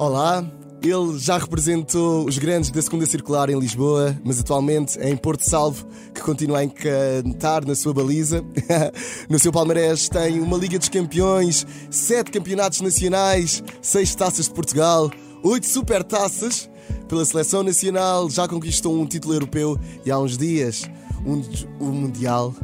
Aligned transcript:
Olá, 0.00 0.42
ele 0.82 1.18
já 1.18 1.36
representou 1.36 2.26
os 2.26 2.38
grandes 2.38 2.70
da 2.70 2.80
segunda 2.80 3.04
circular 3.04 3.50
em 3.50 3.58
Lisboa, 3.58 4.18
mas 4.24 4.40
atualmente 4.40 4.98
é 4.98 5.10
em 5.10 5.14
Porto 5.14 5.42
Salvo, 5.42 5.86
que 6.14 6.22
continua 6.22 6.60
a 6.60 6.64
encantar 6.64 7.66
na 7.66 7.74
sua 7.74 7.92
baliza. 7.92 8.42
no 9.28 9.38
seu 9.38 9.52
palmarés 9.52 10.08
tem 10.08 10.40
uma 10.40 10.56
Liga 10.56 10.78
dos 10.78 10.88
Campeões, 10.88 11.66
sete 11.90 12.30
campeonatos 12.30 12.80
nacionais, 12.80 13.62
seis 13.82 14.14
taças 14.14 14.46
de 14.46 14.54
Portugal, 14.54 15.10
oito 15.42 15.66
super 15.66 16.02
taças. 16.02 16.70
Pela 17.06 17.22
seleção 17.26 17.62
nacional 17.62 18.30
já 18.30 18.48
conquistou 18.48 18.98
um 18.98 19.04
título 19.04 19.34
europeu 19.34 19.78
e 20.02 20.10
há 20.10 20.18
uns 20.18 20.38
dias 20.38 20.88
um, 21.24 21.42
um 21.80 21.92
Mundial. 21.92 22.54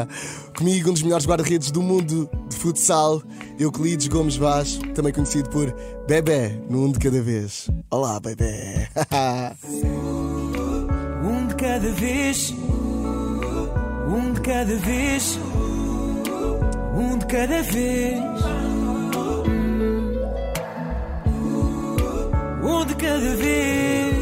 Comigo, 0.56 0.90
um 0.90 0.92
dos 0.92 1.02
melhores 1.02 1.26
guarda-redes 1.26 1.70
do 1.70 1.82
mundo 1.82 2.28
de 2.48 2.56
futsal, 2.56 3.22
Euclides 3.58 4.08
Gomes 4.08 4.36
Vaz, 4.36 4.78
também 4.94 5.12
conhecido 5.12 5.50
por 5.50 5.74
Bebé, 6.06 6.60
no 6.68 6.84
Um 6.84 6.92
de 6.92 6.98
Cada 6.98 7.20
Vez. 7.20 7.68
Olá, 7.90 8.18
Bebé. 8.20 8.88
um 11.22 11.46
de 11.46 11.54
cada 11.56 11.90
vez, 11.92 12.54
um 14.08 14.32
de 14.32 14.40
cada 14.40 14.76
vez, 14.76 15.38
um 16.94 17.18
de 17.18 17.26
cada 17.26 17.62
vez. 17.62 18.16
Um 22.68 22.84
de 22.84 22.96
cada 22.96 23.36
vez, 23.36 24.14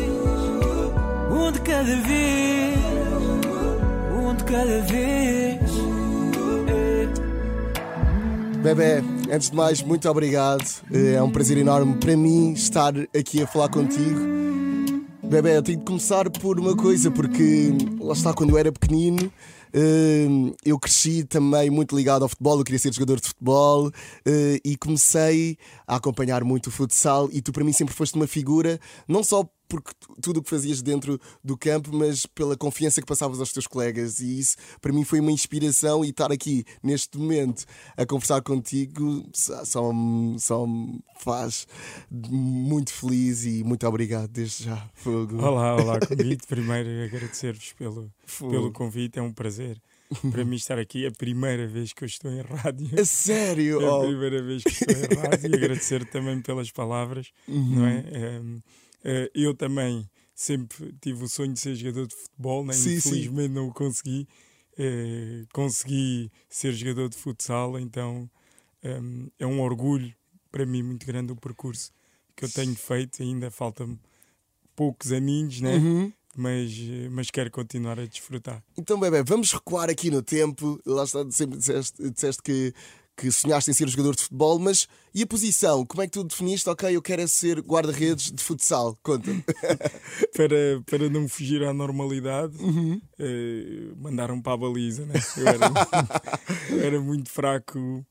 um 1.31 1.51
de 1.51 1.61
cada 1.61 1.97
vez, 2.03 2.84
de 4.45 4.53
cada 4.53 4.81
vez. 4.83 5.61
Bebé, 8.63 9.03
antes 9.31 9.51
de 9.51 9.57
mais, 9.57 9.83
muito 9.83 10.09
obrigado. 10.09 10.65
É 10.93 11.23
um 11.23 11.31
prazer 11.31 11.59
enorme 11.59 11.97
para 11.97 12.17
mim 12.17 12.53
estar 12.53 12.95
aqui 13.19 13.43
a 13.43 13.47
falar 13.47 13.69
contigo. 13.69 14.21
Bebé, 15.23 15.57
eu 15.57 15.63
tenho 15.63 15.79
de 15.79 15.85
começar 15.85 16.31
por 16.31 16.59
uma 16.59 16.77
coisa, 16.77 17.11
porque 17.11 17.73
lá 18.01 18.13
está, 18.13 18.33
quando 18.33 18.51
eu 18.51 18.59
era 18.59 18.73
pequenino, 18.73 19.31
Uh, 19.77 20.55
eu 20.65 20.79
cresci 20.79 21.25
também 21.25 21.69
muito 21.69 21.97
ligado 21.97 22.23
ao 22.23 22.29
futebol, 22.29 22.61
eu 22.61 22.65
queria 22.65 22.79
ser 22.79 22.95
jogador 22.95 23.19
de 23.21 23.27
futebol 23.27 23.89
uh, 23.89 23.93
e 24.65 24.77
comecei 24.77 25.59
a 25.85 25.97
acompanhar 25.97 26.45
muito 26.45 26.69
o 26.69 26.71
futsal. 26.71 27.29
E 27.33 27.43
tu, 27.43 27.53
para 27.53 27.65
mim, 27.65 27.73
sempre 27.73 27.93
foste 27.93 28.15
uma 28.15 28.29
figura, 28.29 28.79
não 29.09 29.25
só 29.25 29.45
porque 29.75 29.91
tudo 30.23 30.39
o 30.39 30.43
que 30.43 30.49
fazias 30.49 30.81
dentro 30.81 31.21
do 31.43 31.57
campo, 31.59 31.91
mas 31.93 32.27
pela 32.27 32.57
confiança 32.57 33.01
que 33.01 33.07
passavas 33.07 33.41
aos 33.41 33.53
teus 33.53 33.67
colegas. 33.67 34.21
E 34.21 34.39
isso 34.39 34.57
para 34.81 34.93
mim 34.93 35.03
foi 35.03 35.19
uma 35.19 35.33
inspiração. 35.33 36.05
E 36.05 36.11
estar 36.11 36.31
aqui 36.31 36.65
neste 36.81 37.19
momento 37.19 37.65
a 37.97 38.07
conversar 38.07 38.41
contigo 38.43 39.29
só, 39.33 39.93
me, 39.93 40.39
só 40.39 40.65
me 40.65 41.03
faz 41.19 41.67
muito 42.09 42.93
feliz 42.93 43.45
e 43.45 43.65
muito 43.65 43.85
obrigado 43.85 44.29
desde 44.29 44.65
já. 44.65 44.89
Fogo. 44.95 45.43
Olá, 45.43 45.75
olá, 45.75 45.99
convite. 46.07 46.47
Primeiro 46.47 46.89
agradecer-vos 47.05 47.73
pelo, 47.73 48.13
pelo 48.39 48.73
convite, 48.73 49.19
é 49.19 49.23
um 49.23 49.33
prazer 49.33 49.81
para 50.31 50.45
mim 50.45 50.55
estar 50.55 50.79
aqui. 50.79 51.05
É 51.05 51.09
a 51.09 51.13
primeira 51.13 51.67
vez 51.67 51.93
que 51.93 52.05
eu 52.05 52.07
estou 52.07 52.31
em 52.31 52.43
rádio. 52.43 52.89
A 53.01 53.05
sério? 53.05 53.83
É 53.83 53.87
a 53.87 53.97
oh. 53.97 54.07
primeira 54.07 54.41
vez 54.41 54.63
que 54.63 54.71
estou 54.71 54.95
em 54.95 55.21
rádio 55.21 55.51
e 55.51 55.55
agradecer 55.57 56.05
também 56.07 56.41
pelas 56.41 56.71
palavras, 56.71 57.33
uhum. 57.49 57.75
não 57.75 57.87
é? 57.87 58.05
é 58.13 58.41
Uh, 58.45 58.63
eu 59.35 59.55
também 59.55 60.09
sempre 60.35 60.95
tive 61.01 61.25
o 61.25 61.29
sonho 61.29 61.53
de 61.53 61.61
ser 61.61 61.75
jogador 61.77 62.07
de 62.07 62.15
futebol, 62.15 62.65
né? 62.65 62.73
sim, 62.73 62.97
infelizmente 62.97 63.49
sim. 63.49 63.55
não 63.55 63.69
o 63.69 63.73
consegui. 63.73 64.29
Uh, 64.77 65.47
consegui 65.53 66.33
ser 66.49 66.73
jogador 66.73 67.09
de 67.09 67.17
futsal, 67.17 67.79
então 67.79 68.29
um, 68.83 68.89
ehm, 68.89 69.29
é 69.39 69.47
um 69.47 69.61
orgulho 69.61 70.13
para 70.51 70.67
mim 70.67 70.83
muito 70.83 71.07
grande 71.07 71.31
o 71.31 71.37
percurso 71.37 71.93
que 72.35 72.45
eu 72.45 72.49
tenho 72.49 72.75
feito. 72.75 73.23
Ainda 73.23 73.53
faltam 73.53 73.97
poucos 74.75 75.13
aninhos, 75.13 75.61
né? 75.61 75.77
Uhum. 75.77 76.13
Mas, 76.37 76.73
mas 77.13 77.31
quero 77.31 77.49
continuar 77.53 78.01
a 78.01 78.07
desfrutar. 78.07 78.61
Então, 78.77 78.99
bebê, 78.99 79.23
vamos 79.23 79.53
recuar 79.53 79.89
aqui 79.89 80.11
no 80.11 80.21
tempo. 80.21 80.81
Lá 80.85 81.05
está, 81.05 81.25
sempre 81.31 81.57
disseste, 81.57 82.11
disseste 82.11 82.43
que 82.43 82.75
que 83.17 83.31
sonhaste 83.31 83.71
em 83.71 83.75
ser 83.75 83.89
jogador 83.89 84.15
de 84.17 84.23
futebol, 84.23 84.59
mas 84.59 84.89
e 85.15 85.23
a 85.23 85.27
posição? 85.27 85.87
Como 85.87 86.03
é 86.03 86.07
que 86.07 86.13
tu 86.13 86.25
definiste? 86.25 86.69
Ok, 86.69 86.95
eu 86.95 87.01
quero 87.01 87.23
é 87.23 87.27
ser 87.27 87.61
guarda-redes 87.61 88.33
de 88.33 88.43
futsal. 88.43 88.99
Conta-me. 89.03 89.45
para, 90.37 90.83
para 90.87 91.09
não 91.09 91.29
fugir 91.29 91.63
à 91.63 91.73
normalidade, 91.73 92.57
uhum. 92.59 93.01
eh, 93.19 93.93
mandaram 93.97 94.43
para 94.43 94.55
a 94.55 94.57
baliza. 94.57 95.07
Né? 95.07 95.15
Eu, 95.37 95.47
era, 95.47 95.59
eu 96.71 96.81
era 96.81 97.01
muito 97.01 97.31
fraco 97.31 98.05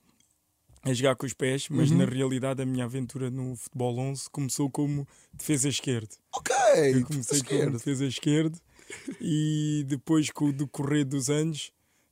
a 0.84 0.94
jogar 0.94 1.16
com 1.16 1.26
os 1.26 1.34
pés, 1.34 1.68
mas 1.70 1.92
uhum. 1.92 1.98
na 1.98 2.06
realidade 2.06 2.62
a 2.62 2.66
minha 2.66 2.86
aventura 2.86 3.30
no 3.30 3.56
futebol 3.56 3.98
11 3.98 4.30
começou 4.30 4.70
como 4.70 5.08
defesa 5.34 5.70
esquerda. 5.70 6.10
Ok, 6.36 6.54
eu 6.94 7.06
comecei 7.06 7.42
como 7.42 7.72
defesa 7.72 8.06
esquerda 8.06 8.58
e 9.20 9.86
depois 9.88 10.30
com 10.30 10.46
o 10.46 10.54
decorrer 10.54 11.06
dos 11.06 11.30
anos. 11.30 11.72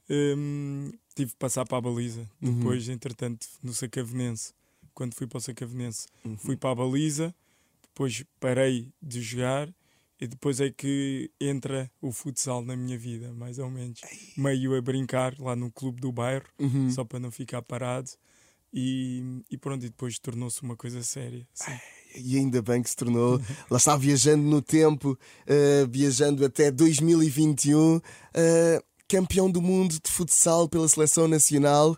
Um, 0.10 0.92
tive 1.16 1.32
que 1.32 1.38
passar 1.38 1.66
para 1.66 1.78
a 1.78 1.82
baliza. 1.82 2.30
Uhum. 2.42 2.60
Depois, 2.60 2.90
entretanto, 2.90 3.48
no 3.62 3.74
Sacavenense, 3.74 4.54
quando 4.94 5.14
fui 5.16 5.28
para 5.28 5.38
o 5.38 5.42
Sacavenense, 5.42 6.08
uhum. 6.24 6.38
fui 6.38 6.58
para 6.58 6.72
a 6.72 6.76
baliza, 6.76 7.34
depois 7.82 8.24
parei 8.40 8.92
de 9.02 9.22
jogar 9.22 9.74
e 10.20 10.28
depois 10.28 10.62
é 10.62 10.70
que 10.70 11.32
entra 11.40 11.92
o 12.00 12.12
futsal 12.12 12.62
na 12.62 12.76
minha 12.76 12.98
vida, 12.98 13.34
mais 13.34 13.58
ou 13.58 13.72
menos. 13.72 14.00
Meio 14.38 14.76
a 14.76 14.82
brincar 14.82 15.36
lá 15.40 15.56
no 15.56 15.72
clube 15.72 16.00
do 16.00 16.12
bairro, 16.12 16.46
uhum. 16.60 16.92
só 16.92 17.04
para 17.04 17.20
não 17.20 17.32
ficar 17.32 17.64
parado. 17.64 18.12
E, 18.74 19.44
e 19.50 19.58
pronto, 19.58 19.84
e 19.86 19.90
depois 19.90 20.18
tornou-se 20.20 20.62
uma 20.62 20.78
coisa 20.78 21.04
séria. 21.04 21.46
E 22.16 22.38
ainda 22.38 22.62
bem 22.62 22.82
que 22.84 22.90
se 22.90 22.96
tornou. 22.96 23.42
Lá 23.70 23.78
está 23.78 23.98
viajando 23.98 24.44
no 24.44 24.62
tempo, 24.62 25.12
uh, 25.12 25.90
viajando 25.90 26.46
até 26.46 26.70
2021. 26.72 27.98
Uh, 27.98 28.02
campeão 29.12 29.52
do 29.52 29.62
mundo 29.62 30.00
de 30.02 30.10
futsal 30.10 30.70
pela 30.70 30.88
seleção 30.88 31.28
nacional. 31.28 31.92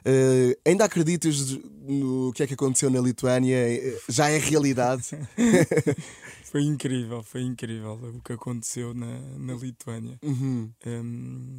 Uh, 0.00 0.54
ainda 0.66 0.84
acreditas 0.84 1.58
no 1.88 2.30
que 2.34 2.42
é 2.42 2.46
que 2.46 2.52
aconteceu 2.52 2.90
na 2.90 3.00
Lituânia? 3.00 3.56
Eh, 3.56 3.98
já 4.06 4.28
é 4.28 4.36
realidade? 4.36 5.04
foi 6.44 6.62
incrível, 6.62 7.22
foi 7.22 7.40
incrível 7.40 7.94
o 7.94 8.20
que 8.20 8.34
aconteceu 8.34 8.92
na, 8.92 9.18
na 9.38 9.54
Lituânia. 9.54 10.18
Uhum. 10.22 10.70
Um, 10.86 11.58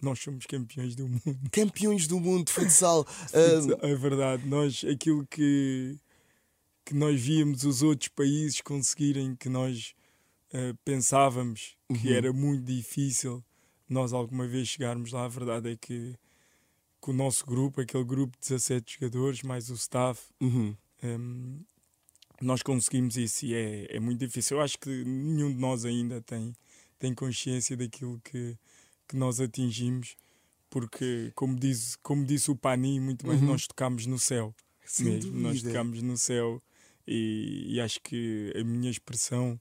nós 0.00 0.18
somos 0.20 0.46
campeões 0.46 0.96
do 0.96 1.06
mundo. 1.06 1.38
Campeões 1.52 2.06
do 2.06 2.18
mundo 2.18 2.46
de 2.46 2.52
futsal. 2.52 3.06
é 3.82 3.94
verdade, 3.94 4.46
nós 4.46 4.82
aquilo 4.90 5.26
que, 5.26 5.98
que 6.82 6.94
nós 6.94 7.20
víamos 7.20 7.64
os 7.64 7.82
outros 7.82 8.08
países 8.08 8.62
conseguirem, 8.62 9.36
que 9.36 9.50
nós 9.50 9.94
uh, 10.54 10.74
pensávamos 10.82 11.76
que 12.00 12.08
uhum. 12.08 12.14
era 12.14 12.32
muito 12.32 12.64
difícil 12.64 13.44
nós 13.88 14.12
alguma 14.12 14.46
vez 14.46 14.68
chegarmos 14.68 15.12
lá, 15.12 15.24
a 15.24 15.28
verdade 15.28 15.72
é 15.72 15.76
que, 15.76 16.14
que 17.00 17.10
o 17.10 17.12
nosso 17.12 17.44
grupo, 17.46 17.80
aquele 17.80 18.04
grupo 18.04 18.36
de 18.40 18.48
17 18.48 18.94
jogadores, 18.94 19.42
mais 19.42 19.70
o 19.70 19.74
staff, 19.74 20.20
uhum. 20.40 20.76
um, 21.02 21.60
nós 22.40 22.62
conseguimos 22.62 23.16
isso 23.16 23.46
e 23.46 23.54
é, 23.54 23.96
é 23.96 24.00
muito 24.00 24.18
difícil. 24.18 24.58
Eu 24.58 24.62
acho 24.62 24.78
que 24.78 25.04
nenhum 25.04 25.52
de 25.52 25.58
nós 25.58 25.84
ainda 25.84 26.20
tem, 26.20 26.52
tem 26.98 27.14
consciência 27.14 27.76
daquilo 27.76 28.20
que, 28.22 28.58
que 29.08 29.16
nós 29.16 29.40
atingimos, 29.40 30.16
porque, 30.68 31.32
como, 31.34 31.58
diz, 31.58 31.96
como 32.02 32.24
disse 32.24 32.50
o 32.50 32.56
Pani, 32.56 33.00
muito 33.00 33.26
bem, 33.26 33.36
uhum. 33.36 33.46
nós 33.46 33.66
tocamos 33.66 34.06
no 34.06 34.18
céu. 34.18 34.54
Dúvida. 35.18 35.48
Nós 35.48 35.62
tocamos 35.62 36.02
no 36.02 36.16
céu 36.16 36.62
e, 37.06 37.74
e 37.74 37.80
acho 37.80 38.00
que 38.02 38.52
a 38.56 38.62
minha 38.62 38.90
expressão 38.90 39.60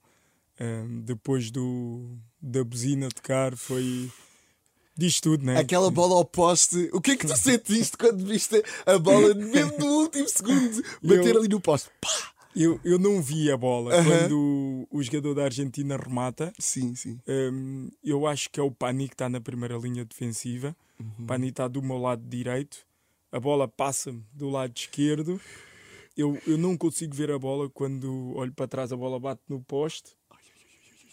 um, 0.59 1.01
depois 1.01 1.51
do, 1.51 2.17
da 2.41 2.63
buzina 2.63 3.09
tocar 3.09 3.55
foi. 3.55 4.09
Diz 4.97 5.19
tudo, 5.19 5.45
né? 5.45 5.57
Aquela 5.57 5.91
bola 5.91 6.15
ao 6.15 6.23
poste. 6.23 6.89
O 6.93 7.01
que 7.01 7.11
é 7.11 7.17
que 7.17 7.27
tu 7.27 7.35
sentiste 7.35 7.97
quando 7.99 8.25
viste 8.25 8.63
a 8.85 8.97
bola, 8.97 9.33
mesmo 9.33 9.77
no 9.77 9.85
último 9.85 10.27
segundo, 10.29 10.81
bater 11.03 11.35
eu, 11.35 11.39
ali 11.39 11.49
no 11.49 11.59
poste? 11.59 11.89
Pá! 11.99 12.31
Eu, 12.55 12.79
eu 12.85 12.97
não 12.97 13.21
vi 13.21 13.51
a 13.51 13.57
bola 13.57 13.93
uh 13.93 13.99
-huh. 13.99 14.05
quando 14.05 14.87
o, 14.89 15.03
jogador 15.03 15.33
da 15.33 15.43
Argentina 15.43 15.97
remata. 15.97 16.53
Sim, 16.57 16.95
sim. 16.95 17.19
Um, 17.27 17.89
eu 18.01 18.25
acho 18.25 18.49
que 18.49 18.57
é 18.57 18.63
o 18.63 18.71
Pani 18.71 19.09
que 19.09 19.13
está 19.13 19.27
na 19.27 19.41
primeira 19.41 19.77
linha 19.77 20.05
defensiva. 20.05 20.73
Uhum. 20.97 21.11
O 21.19 21.25
Pani 21.25 21.49
está 21.49 21.67
do 21.67 21.81
meu 21.81 21.97
lado 21.97 22.23
direito. 22.25 22.77
A 23.29 23.39
bola 23.41 23.67
passa-me 23.67 24.23
do 24.31 24.49
lado 24.49 24.71
esquerdo. 24.73 25.41
Eu, 26.15 26.41
eu 26.47 26.57
não 26.57 26.77
consigo 26.77 27.13
ver 27.13 27.29
a 27.29 27.37
bola 27.37 27.69
quando 27.69 28.31
olho 28.37 28.53
para 28.53 28.69
trás, 28.69 28.93
a 28.93 28.95
bola 28.95 29.19
bate 29.19 29.41
no 29.49 29.61
poste 29.61 30.15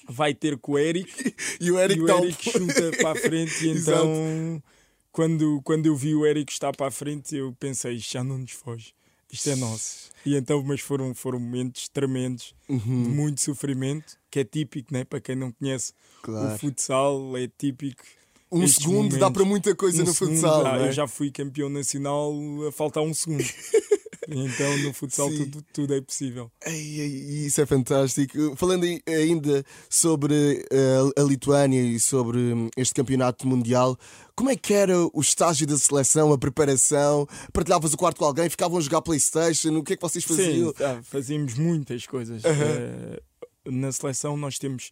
vai 0.08 0.34
ter 0.34 0.58
com 0.58 0.72
o 0.72 0.78
Eric 0.78 1.34
e 1.60 1.70
o 1.70 1.78
Eric, 1.78 2.00
e 2.00 2.02
o 2.02 2.08
Eric 2.08 2.50
chuta 2.50 2.90
para 2.98 3.10
a 3.12 3.14
frente 3.14 3.66
e 3.66 3.70
então 3.78 4.62
quando, 5.10 5.60
quando 5.62 5.86
eu 5.86 5.96
vi 5.96 6.14
o 6.14 6.24
Eric 6.26 6.52
estar 6.52 6.72
para 6.72 6.88
a 6.88 6.90
frente 6.90 7.36
eu 7.36 7.54
pensei, 7.58 7.98
já 7.98 8.22
não 8.24 8.38
nos 8.38 8.52
foge 8.52 8.94
isto 9.32 9.48
é 9.48 9.56
nosso. 9.56 10.10
E 10.26 10.36
então, 10.36 10.62
mas 10.62 10.82
foram, 10.82 11.14
foram 11.14 11.40
momentos 11.40 11.88
tremendos, 11.88 12.54
uhum. 12.68 12.78
de 12.78 13.08
muito 13.08 13.40
sofrimento, 13.40 14.18
que 14.30 14.40
é 14.40 14.44
típico, 14.44 14.92
né? 14.92 15.04
para 15.04 15.20
quem 15.20 15.34
não 15.34 15.50
conhece 15.50 15.94
claro. 16.22 16.54
o 16.54 16.58
futsal, 16.58 17.36
é 17.38 17.48
típico. 17.48 18.04
Um 18.50 18.68
segundo 18.68 18.96
momentos. 18.96 19.18
dá 19.18 19.30
para 19.30 19.44
muita 19.46 19.74
coisa 19.74 20.02
um 20.02 20.04
no 20.04 20.12
segundo, 20.12 20.34
futsal. 20.34 20.66
Ah, 20.66 20.78
é? 20.78 20.88
Eu 20.88 20.92
já 20.92 21.08
fui 21.08 21.30
campeão 21.30 21.70
nacional 21.70 22.30
a 22.68 22.70
faltar 22.70 23.02
um 23.02 23.14
segundo. 23.14 23.42
Então 24.34 24.78
no 24.78 24.92
futsal 24.92 25.28
tudo, 25.28 25.62
tudo 25.72 25.94
é 25.94 26.00
possível. 26.00 26.50
Isso 26.66 27.60
é 27.60 27.66
fantástico. 27.66 28.56
Falando 28.56 28.84
ainda 29.06 29.64
sobre 29.88 30.66
eh, 30.70 31.20
a 31.20 31.22
Lituânia 31.22 31.80
e 31.82 31.98
sobre 32.00 32.38
hum, 32.38 32.68
este 32.76 32.94
campeonato 32.94 33.46
mundial, 33.46 33.98
como 34.34 34.50
é 34.50 34.56
que 34.56 34.72
era 34.74 34.94
o 35.12 35.20
estágio 35.20 35.66
da 35.66 35.76
seleção, 35.76 36.32
a 36.32 36.38
preparação? 36.38 37.26
Partilhavas 37.52 37.92
o 37.92 37.96
quarto 37.96 38.18
com 38.18 38.24
alguém, 38.24 38.48
ficavam 38.48 38.78
a 38.78 38.80
jogar 38.80 39.02
Playstation? 39.02 39.76
O 39.76 39.84
que 39.84 39.94
é 39.94 39.96
que 39.96 40.02
vocês 40.02 40.24
faziam? 40.24 40.68
Sim, 40.68 40.74
tá, 40.74 41.02
fazíamos 41.02 41.54
muitas 41.54 42.06
coisas. 42.06 42.42
Eh, 42.44 43.22
na 43.66 43.92
seleção 43.92 44.36
nós 44.36 44.58
temos, 44.58 44.90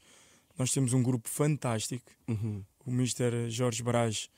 nós 0.58 0.70
temos 0.70 0.92
um 0.92 1.02
grupo 1.02 1.28
fantástico. 1.28 2.10
Uhum. 2.28 2.62
O 2.84 2.90
Mr. 2.90 3.48
Jorge 3.48 3.82
Braz 3.82 4.28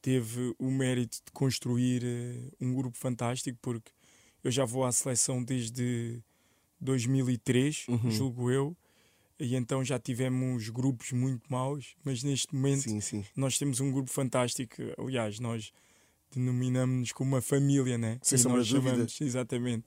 teve 0.00 0.54
o 0.58 0.70
mérito 0.70 1.18
de 1.24 1.32
construir 1.32 2.02
eh, 2.04 2.50
um 2.60 2.74
grupo 2.74 2.96
fantástico, 2.96 3.58
porque 3.60 3.90
eu 4.44 4.50
já 4.50 4.64
vou 4.64 4.84
à 4.84 4.92
seleção 4.92 5.42
desde 5.42 6.20
2003, 6.80 7.86
Uhum. 7.88 8.10
julgo 8.10 8.50
eu, 8.50 8.76
e 9.38 9.54
então 9.54 9.84
já 9.84 9.98
tivemos 9.98 10.68
grupos 10.68 11.12
muito 11.12 11.42
maus, 11.50 11.94
mas 12.04 12.22
neste 12.22 12.54
momento 12.54 12.82
Sim, 12.82 13.00
sim. 13.00 13.24
nós 13.36 13.56
temos 13.58 13.80
um 13.80 13.90
grupo 13.92 14.10
fantástico. 14.10 14.74
Aliás, 14.98 15.38
nós 15.38 15.70
denominamos-nos 16.34 17.12
como 17.12 17.34
uma 17.34 17.40
família, 17.42 17.96
né? 17.96 18.18
Sem 18.22 18.36
sombra 18.38 18.62
de 18.62 18.74
dúvida. 18.74 19.06
exatamente. 19.20 19.84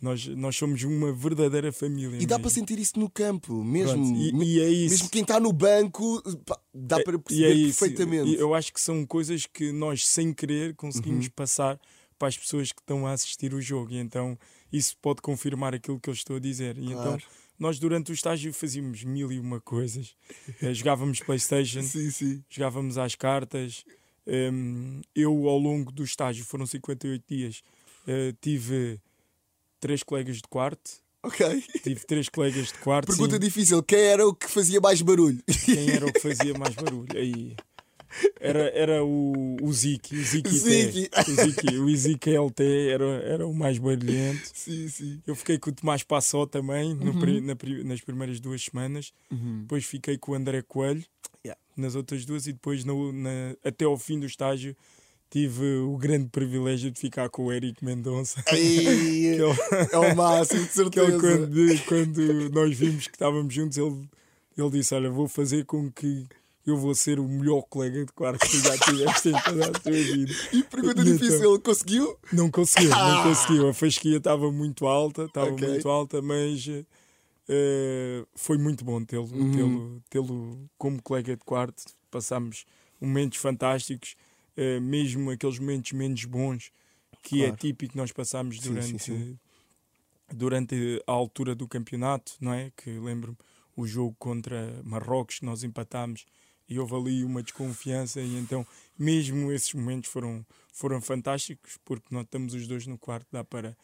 Nós, 0.00 0.26
nós 0.26 0.56
somos 0.56 0.82
uma 0.82 1.12
verdadeira 1.12 1.72
família. 1.72 2.18
E 2.20 2.26
dá 2.26 2.36
para 2.38 2.48
mesmo. 2.48 2.50
sentir 2.60 2.78
isso 2.78 2.98
no 2.98 3.08
campo, 3.08 3.62
mesmo. 3.64 4.14
E, 4.16 4.32
e 4.56 4.60
é 4.60 4.68
isso. 4.68 4.90
Mesmo 4.96 5.08
quem 5.08 5.22
está 5.22 5.38
no 5.40 5.52
banco, 5.52 6.20
dá 6.74 7.00
para 7.02 7.14
E 7.16 7.18
perceber 7.18 7.46
é 7.46 7.54
isso. 7.54 7.78
perfeitamente. 7.78 8.34
Eu 8.34 8.54
acho 8.54 8.72
que 8.72 8.80
são 8.80 9.06
coisas 9.06 9.46
que 9.46 9.70
nós, 9.72 10.06
sem 10.06 10.32
querer, 10.34 10.70
Uhum. 10.70 10.74
conseguimos 10.76 11.28
passar 11.28 11.80
para 12.18 12.28
as 12.28 12.36
pessoas 12.38 12.72
que 12.72 12.80
estão 12.80 13.06
a 13.06 13.12
assistir 13.12 13.54
o 13.54 13.60
jogo. 13.60 13.92
E 13.92 13.98
então 13.98 14.38
isso 14.72 14.96
pode 15.00 15.20
confirmar 15.22 15.74
aquilo 15.74 16.00
que 16.00 16.08
eu 16.10 16.14
estou 16.14 16.36
a 16.36 16.40
dizer. 16.40 16.76
E 16.78 16.86
então 16.86 17.02
Claro. 17.02 17.22
nós, 17.58 17.78
durante 17.78 18.10
o 18.10 18.14
estágio, 18.14 18.52
fazíamos 18.52 19.04
mil 19.04 19.30
e 19.32 19.38
uma 19.38 19.60
coisas. 19.60 20.14
Eh, 20.60 20.74
Jogávamos 20.74 21.20
Playstation, 21.20 21.82
Sim, 21.82 22.10
sim. 22.10 22.44
jogávamos 22.48 22.98
às 22.98 23.14
cartas. 23.14 23.84
Hum, 24.26 25.02
eu, 25.14 25.48
ao 25.48 25.58
longo 25.58 25.92
do 25.92 26.02
estágio, 26.02 26.44
foram 26.44 26.66
58 26.66 27.22
dias, 27.28 27.62
eh, 28.06 28.32
tive 28.40 28.98
três 29.78 30.02
colegas 30.02 30.36
de 30.36 30.48
quarto. 30.48 31.02
Ok. 31.22 31.62
Tive 31.82 32.00
três 32.06 32.28
colegas 32.28 32.68
de 32.68 32.78
quarto. 32.80 33.06
Pergunta 33.08 33.34
sim. 33.34 33.40
difícil: 33.40 33.82
quem 33.82 33.98
era 34.00 34.26
o 34.26 34.34
que 34.34 34.46
fazia 34.50 34.80
mais 34.80 35.00
barulho? 35.02 35.42
Quem 35.64 35.90
era 35.90 36.06
o 36.06 36.12
que 36.12 36.20
fazia 36.20 36.52
mais 36.58 36.74
barulho? 36.74 37.06
Aí. 37.16 37.54
Era, 38.40 38.68
era 38.70 39.04
o, 39.04 39.56
o 39.62 39.72
Ziki, 39.72 40.16
o 40.16 40.22
Ziki, 40.24 40.50
Ziki. 40.58 41.08
T. 41.08 41.30
O 41.30 41.34
Ziki, 41.34 41.76
o 41.78 41.96
Ziki 41.96 42.30
LT 42.36 42.62
era, 42.90 43.04
era 43.22 43.46
o 43.46 43.54
mais 43.54 43.78
barulhento. 43.78 44.50
sim, 44.52 44.88
sim. 44.88 45.20
Eu 45.26 45.34
fiquei 45.34 45.58
com 45.58 45.70
o 45.70 45.72
Tomás 45.72 46.02
Passó 46.02 46.46
também 46.46 46.94
no 46.94 47.18
pri- 47.18 47.40
na 47.40 47.56
nas 47.84 48.00
primeiras 48.00 48.38
duas 48.40 48.62
semanas. 48.64 49.12
Depois 49.62 49.84
fiquei 49.84 50.16
com 50.18 50.32
o 50.32 50.34
André 50.34 50.62
Coelho 50.62 51.04
Yeah. 51.44 51.60
nas 51.76 51.94
outras 51.94 52.24
duas 52.24 52.46
e 52.46 52.52
depois 52.52 52.84
no- 52.84 53.12
na- 53.12 53.54
até 53.64 53.84
ao 53.84 53.98
fim 53.98 54.18
do 54.18 54.24
estágio 54.26 54.74
tive 55.30 55.64
o 55.78 55.96
grande 55.96 56.28
privilégio 56.28 56.90
de 56.90 56.98
ficar 57.00 57.28
com 57.28 57.46
o 57.46 57.52
Eric 57.52 57.84
Mendonça. 57.84 58.42
Ele- 58.52 59.36
é 59.92 59.98
o 59.98 60.14
máximo, 60.16 60.62
de 60.62 60.68
que 60.90 61.00
ele, 61.00 61.10
certeza. 61.20 61.82
quando, 61.86 62.14
quando 62.14 62.50
nós 62.50 62.76
vimos 62.76 63.06
que 63.08 63.14
estávamos 63.16 63.52
juntos, 63.52 63.76
ele, 63.76 64.08
ele 64.56 64.70
disse: 64.70 64.94
Olha, 64.94 65.10
vou 65.10 65.26
fazer 65.28 65.64
com 65.64 65.90
que 65.90 66.26
eu 66.66 66.76
vou 66.76 66.94
ser 66.94 67.18
o 67.20 67.28
melhor 67.28 67.62
colega 67.62 68.04
de 68.04 68.12
quarto 68.12 68.40
que 68.48 68.58
já 68.58 68.76
tiveste 68.78 69.28
em 69.28 69.32
toda 69.32 69.68
a 69.70 69.72
tua 69.72 69.92
vida. 69.92 70.34
E 70.52 70.62
pergunta 70.64 71.00
E 71.02 71.04
difícil: 71.04 71.36
então? 71.36 71.50
ele 71.52 71.58
conseguiu? 71.62 72.18
Não 72.32 72.50
conseguiu, 72.50 72.90
não 72.90 73.22
conseguiu. 73.22 73.68
A 73.68 73.74
fasquia 73.74 74.16
estava 74.16 74.50
muito 74.50 74.86
alta, 74.86 75.24
estava 75.24 75.50
Ok. 75.52 75.68
muito 75.68 75.88
alta, 75.88 76.22
mas 76.22 76.66
eh, 77.48 78.24
foi 78.34 78.56
muito 78.58 78.84
bom 78.84 79.04
tê-lo 79.04 79.28
Uhum. 79.32 79.50
tê-lo- 79.52 80.02
tê-lo 80.10 80.70
como 80.78 81.02
colega 81.02 81.36
de 81.36 81.44
quarto. 81.44 81.84
Passámos 82.10 82.64
momentos 83.00 83.38
fantásticos, 83.38 84.16
eh, 84.56 84.80
mesmo 84.80 85.30
aqueles 85.30 85.58
momentos 85.58 85.92
menos 85.92 86.24
bons 86.24 86.70
que 87.22 87.42
é 87.42 87.46
Claro. 87.46 87.56
típico 87.56 87.96
nós 87.96 88.12
passámos 88.12 88.58
durante, 88.60 88.98
sim, 88.98 88.98
sim. 88.98 89.38
durante 90.32 91.02
a 91.06 91.12
altura 91.12 91.54
do 91.54 91.66
campeonato, 91.68 92.32
não 92.40 92.52
é? 92.52 92.70
Que 92.76 92.90
lembro-me 92.98 93.36
o 93.76 93.86
jogo 93.86 94.14
contra 94.18 94.80
Marrocos 94.84 95.38
que 95.40 95.44
nós 95.44 95.62
empatámos 95.64 96.24
e 96.68 96.78
houve 96.78 96.94
ali 96.94 97.24
uma 97.24 97.42
desconfiança 97.42 98.20
e 98.20 98.36
então 98.36 98.66
mesmo 98.98 99.52
esses 99.52 99.72
momentos 99.74 100.10
foram, 100.10 100.44
foram 100.72 101.00
fantásticos 101.00 101.78
porque 101.84 102.06
nós 102.10 102.24
estamos 102.24 102.54
os 102.54 102.66
dois 102.66 102.86
no 102.86 102.96
quarto, 102.98 103.26
dá 103.32 103.44
para 103.44 103.76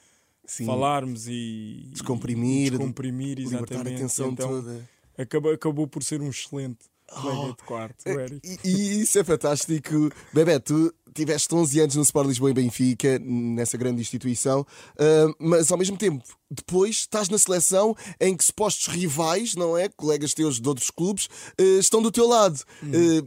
Sim. 0.47 0.67
falarmos 0.67 1.27
e 1.29 1.89
Descomprimir, 1.93 2.69
e 2.69 2.71
descomprimir 2.71 3.39
Libertar 3.39 3.57
a 3.57 3.77
exatamente. 3.77 3.99
tensão 4.01 4.31
então 4.31 4.49
toda. 4.49 4.89
acabou, 5.19 5.53
acabou 5.53 5.87
por 5.87 6.03
ser 6.03 6.21
um 6.21 6.29
excelente 6.31 6.79
colega 7.07 7.41
Oh, 7.41 7.53
de 7.57 7.63
quarto, 7.65 8.07
Eric. 8.09 8.41
E, 8.65 8.69
e 8.71 9.01
isso 9.03 9.19
é 9.19 9.25
fantástico. 9.25 10.11
Bebé, 10.33 10.61
tu 10.61 10.95
tiveste 11.15 11.55
11 11.55 11.81
anos 11.81 11.95
no 11.97 12.03
Sport 12.03 12.29
Lisboa 12.29 12.51
e 12.51 12.55
Benfica, 12.55 13.19
nessa 13.23 13.77
grande 13.77 14.01
instituição, 14.01 14.67
ah, 14.99 15.27
mas 15.39 15.71
ao 15.71 15.79
mesmo 15.79 15.97
tempo, 15.97 16.23
depois 16.53 16.97
estás 16.97 17.29
na 17.29 17.39
seleção 17.39 17.95
em 18.21 18.37
que 18.37 18.45
supostos 18.45 18.89
rivais, 18.89 19.55
não 19.55 19.79
é? 19.79 19.89
Colegas 19.89 20.35
teus 20.35 20.61
de 20.61 20.69
outros 20.69 20.91
clubes, 20.91 21.29
ah, 21.59 21.63
estão 21.79 22.03
do 22.03 22.11
teu 22.11 22.27
lado. 22.27 22.61
Ah, 22.83 22.87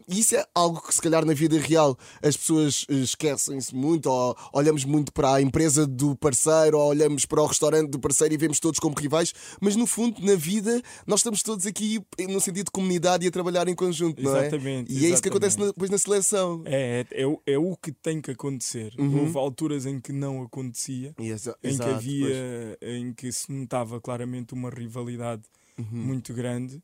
E 0.10 0.20
isso 0.20 0.36
é 0.36 0.46
algo 0.54 0.82
que, 0.82 0.94
se 0.94 1.02
calhar, 1.02 1.24
na 1.26 1.34
vida 1.34 1.58
real 1.58 1.98
as 2.22 2.36
pessoas 2.38 2.86
esquecem-se 2.90 3.74
muito, 3.76 4.08
ou 4.10 4.36
olhamos 4.54 4.84
muito 4.86 5.12
para 5.14 5.36
a 5.36 5.42
empresa 5.42 5.86
do 5.88 6.16
parceiro, 6.16 6.78
ou 6.78 6.90
olhamos 6.90 7.26
para 7.26 7.42
o 7.42 7.46
restaurante 7.46 7.90
do 7.90 8.00
parceiro 8.00 8.34
e 8.34 8.38
vemos 8.38 8.60
todos 8.60 8.80
como 8.80 8.96
rivais, 8.98 9.34
mas 9.62 9.76
no 9.76 9.86
fundo, 9.88 10.22
na 10.22 10.36
vida, 10.36 10.82
nós 11.08 11.20
estamos 11.22 11.42
todos 11.42 11.66
aqui 11.66 12.02
no 12.30 12.40
sentido 12.42 12.66
de 12.66 12.72
comunidade 12.72 13.26
e 13.26 13.28
a 13.28 13.32
trabalhar 13.32 13.68
em 13.68 13.76
conjunto, 13.76 14.22
não 14.22 14.36
é? 14.36 14.42
Exatamente, 14.48 14.92
E 14.92 15.06
é 15.06 15.10
isso 15.10 15.22
que 15.22 15.30
acontece 15.30 15.58
na- 15.60 15.68
depois 15.68 15.90
na 15.90 15.98
seleção. 15.98 16.62
É, 16.66 17.06
é, 17.12 17.22
é, 17.54 17.58
o- 17.58 17.73
o 17.74 17.78
que 17.78 17.92
tem 17.92 18.22
que 18.22 18.32
acontecer. 18.32 18.94
Uhum. 19.00 19.22
Houve 19.22 19.38
alturas 19.38 19.86
em 19.86 20.00
que 20.00 20.12
não 20.14 20.42
acontecia. 20.44 21.14
Exa- 21.20 21.58
em 21.64 21.76
que 21.78 21.84
havia 21.84 22.78
em 22.82 23.14
que 23.14 23.32
se 23.32 23.52
notava 23.52 24.00
claramente 24.00 24.54
uma 24.54 24.70
rivalidade 24.70 25.44
Uhum. 25.78 25.86
muito 25.92 26.34
grande 26.36 26.80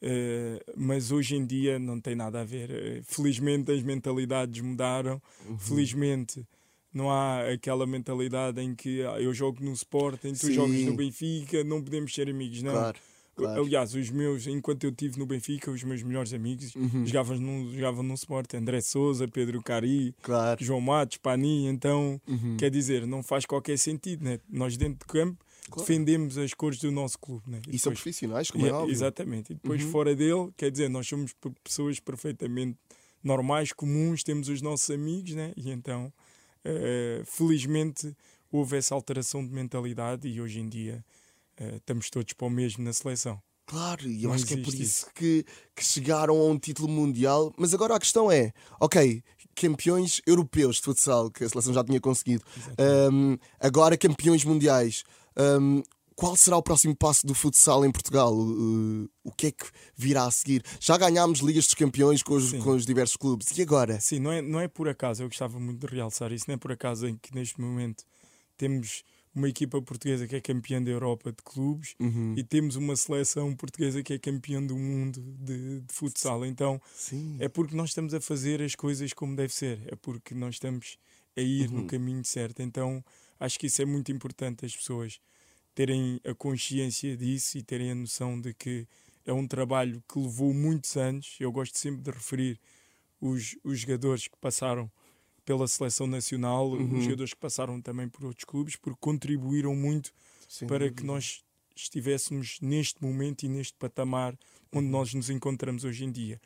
eh, 0.00 0.62
mas 0.76 1.10
hoje 1.10 1.34
em 1.34 1.44
dia 1.44 1.76
não 1.76 2.00
tem 2.00 2.14
nada 2.14 2.40
a 2.40 2.44
ver 2.44 2.70
Eh, 2.70 3.00
felizmente 3.04 3.72
as 3.72 3.82
mentalidades 3.82 4.60
mudaram 4.62 5.20
Uhum. 5.44 5.58
felizmente 5.58 6.46
não 6.94 7.10
há 7.10 7.50
aquela 7.52 7.84
mentalidade 7.84 8.60
em 8.60 8.74
que 8.76 9.02
ah, 9.02 9.20
eu 9.20 9.34
jogo 9.34 9.62
no 9.62 9.72
Sporting, 9.72 10.32
tu 10.34 10.46
Sim. 10.46 10.52
jogas 10.54 10.82
no 10.84 10.94
Benfica, 10.94 11.64
não 11.64 11.82
podemos 11.82 12.14
ser 12.14 12.28
amigos, 12.30 12.62
não. 12.62 12.72
Claro, 12.72 12.98
claro. 13.38 13.62
Aliás, 13.62 13.94
os 13.94 14.10
meus, 14.10 14.46
enquanto 14.46 14.84
eu 14.84 14.90
estive 14.90 15.18
no 15.18 15.26
Benfica, 15.26 15.70
os 15.70 15.82
meus 15.82 16.02
melhores 16.02 16.32
amigos 16.34 16.74
Uhum. 16.74 17.06
jogavam, 17.06 17.38
no, 17.38 17.72
jogavam 17.74 18.02
no 18.02 18.14
Sporting. 18.14 18.56
André 18.58 18.80
Souza, 18.80 19.26
Pedro 19.28 19.62
Cari, 19.62 20.14
Claro. 20.22 20.62
João 20.62 20.80
Matos, 20.80 21.16
Pani, 21.18 21.66
então 21.66 22.20
Uhum. 22.28 22.56
quer 22.58 22.70
dizer, 22.70 23.06
não 23.06 23.22
faz 23.22 23.46
qualquer 23.46 23.78
sentido, 23.78 24.24
né? 24.24 24.38
Nós 24.48 24.76
dentro 24.76 24.98
de 25.00 25.06
campo 25.06 25.42
Claro. 25.70 25.80
defendemos 25.86 26.36
as 26.38 26.52
cores 26.54 26.78
do 26.78 26.90
nosso 26.90 27.18
clube, 27.18 27.44
né? 27.50 27.60
E 27.68 27.78
são 27.78 27.90
depois- 27.92 28.02
profissionais, 28.02 28.50
como 28.50 28.66
e- 28.66 28.68
é 28.68 28.72
óbvio. 28.72 28.92
Exatamente. 28.92 29.52
E 29.52 29.54
depois 29.54 29.82
Uhum. 29.84 29.90
fora 29.90 30.14
dele, 30.16 30.50
quer 30.56 30.70
dizer, 30.70 30.88
nós 30.90 31.06
somos 31.06 31.32
pe- 31.34 31.50
pessoas 31.62 32.00
perfeitamente 32.00 32.76
normais, 33.22 33.72
comuns, 33.72 34.22
temos 34.22 34.48
os 34.48 34.62
nossos 34.62 34.88
amigos, 34.90 35.34
né? 35.34 35.52
E 35.56 35.70
então, 35.70 36.12
eh, 36.64 37.22
felizmente, 37.24 38.16
houve 38.50 38.76
essa 38.76 38.94
alteração 38.94 39.44
de 39.46 39.52
mentalidade 39.52 40.26
e 40.28 40.40
hoje 40.40 40.60
em 40.60 40.68
dia 40.68 41.04
eh, 41.58 41.76
estamos 41.76 42.10
todos 42.10 42.32
para 42.32 42.46
o 42.46 42.50
mesmo 42.50 42.84
na 42.84 42.92
seleção. 42.92 43.40
Claro, 43.66 44.08
e 44.08 44.24
eu 44.24 44.28
Não 44.28 44.34
acho 44.34 44.46
que 44.46 44.54
é 44.54 44.56
por 44.56 44.72
isso 44.72 45.06
que, 45.14 45.44
que 45.76 45.84
chegaram 45.84 46.38
a 46.38 46.44
um 46.44 46.58
título 46.58 46.88
mundial. 46.88 47.52
Mas 47.58 47.74
agora 47.74 47.94
a 47.94 48.00
questão 48.00 48.32
é: 48.32 48.52
ok, 48.80 49.22
campeões 49.54 50.22
europeus 50.26 50.76
de 50.76 50.82
futsal, 50.82 51.30
que 51.30 51.44
a 51.44 51.48
seleção 51.48 51.74
já 51.74 51.84
tinha 51.84 52.00
conseguido, 52.00 52.44
Um, 53.12 53.36
agora 53.60 53.98
campeões 53.98 54.44
mundiais. 54.44 55.04
Um, 55.36 55.82
qual 56.14 56.34
será 56.34 56.56
o 56.56 56.62
próximo 56.62 56.96
passo 56.96 57.24
do 57.26 57.34
futsal 57.34 57.84
em 57.84 57.92
Portugal? 57.92 58.34
Uh, 58.36 59.08
o 59.22 59.30
que 59.30 59.48
é 59.48 59.52
que 59.52 59.66
virá 59.96 60.24
a 60.24 60.30
seguir? 60.30 60.64
Já 60.80 60.96
ganhámos 60.96 61.40
Ligas 61.40 61.66
dos 61.66 61.74
Campeões 61.74 62.24
com 62.24 62.34
os, 62.34 62.52
com 62.54 62.70
os 62.70 62.84
diversos 62.84 63.16
clubes. 63.16 63.56
E 63.56 63.62
agora? 63.62 64.00
Sim, 64.00 64.18
não 64.18 64.32
é, 64.32 64.42
não 64.42 64.58
é 64.58 64.66
por 64.66 64.88
acaso, 64.88 65.22
eu 65.22 65.28
gostava 65.28 65.60
muito 65.60 65.86
de 65.86 65.94
realçar 65.94 66.32
isso, 66.32 66.46
não 66.48 66.54
é 66.54 66.58
por 66.58 66.72
acaso 66.72 67.06
em 67.06 67.16
que 67.16 67.32
neste 67.34 67.60
momento 67.60 68.02
temos 68.56 69.04
uma 69.38 69.48
equipa 69.48 69.80
portuguesa 69.80 70.26
que 70.26 70.36
é 70.36 70.40
campeã 70.40 70.82
da 70.82 70.90
Europa 70.90 71.30
de 71.30 71.42
clubes 71.42 71.94
Uhum. 71.98 72.34
e 72.36 72.42
temos 72.44 72.76
uma 72.76 72.94
seleção 72.96 73.54
portuguesa 73.54 74.02
que 74.02 74.12
é 74.12 74.18
campeã 74.18 74.62
do 74.62 74.76
mundo 74.76 75.20
de, 75.40 75.80
de 75.80 75.94
futsal. 75.94 76.44
Então 76.44 76.80
Sim. 76.94 77.36
é 77.40 77.48
porque 77.48 77.74
nós 77.74 77.90
estamos 77.90 78.12
a 78.14 78.20
fazer 78.20 78.60
as 78.60 78.74
coisas 78.74 79.12
como 79.12 79.34
deve 79.36 79.52
ser, 79.54 79.80
é 79.86 79.94
porque 79.96 80.34
nós 80.34 80.56
estamos 80.56 80.98
a 81.36 81.40
ir 81.40 81.70
Uhum. 81.70 81.82
no 81.82 81.86
caminho 81.86 82.24
certo. 82.24 82.60
Então 82.60 83.02
acho 83.38 83.58
que 83.58 83.66
isso 83.68 83.80
é 83.80 83.84
muito 83.84 84.10
importante 84.12 84.66
as 84.66 84.76
pessoas 84.76 85.20
terem 85.74 86.20
a 86.24 86.34
consciência 86.34 87.16
disso 87.16 87.56
e 87.56 87.62
terem 87.62 87.92
a 87.92 87.94
noção 87.94 88.40
de 88.40 88.52
que 88.52 88.86
é 89.24 89.32
um 89.32 89.46
trabalho 89.46 90.02
que 90.12 90.18
levou 90.18 90.52
muitos 90.52 90.96
anos. 90.96 91.36
Eu 91.38 91.52
gosto 91.52 91.78
sempre 91.78 92.02
de 92.02 92.10
referir 92.10 92.58
os, 93.20 93.56
os 93.62 93.78
jogadores 93.80 94.26
que 94.26 94.36
passaram 94.40 94.90
pela 95.48 95.66
seleção 95.66 96.06
nacional, 96.06 96.68
Uhum. 96.72 96.98
os 96.98 97.04
jogadores 97.04 97.32
que 97.32 97.40
passaram 97.40 97.80
também 97.80 98.06
por 98.06 98.22
outros 98.26 98.44
clubes, 98.44 98.76
porque 98.76 98.98
contribuíram 99.00 99.74
muito 99.74 100.12
Sem 100.46 100.68
para 100.68 100.90
que 100.90 101.02
nós 101.06 101.42
estivéssemos 101.74 102.58
neste 102.60 103.02
momento 103.02 103.44
e 103.44 103.48
neste 103.48 103.72
patamar 103.78 104.36
onde 104.70 104.84
Uhum. 104.84 104.92
nós 104.92 105.14
nos 105.14 105.30
encontramos 105.30 105.84
hoje 105.84 106.04
em 106.04 106.12
dia. 106.12 106.38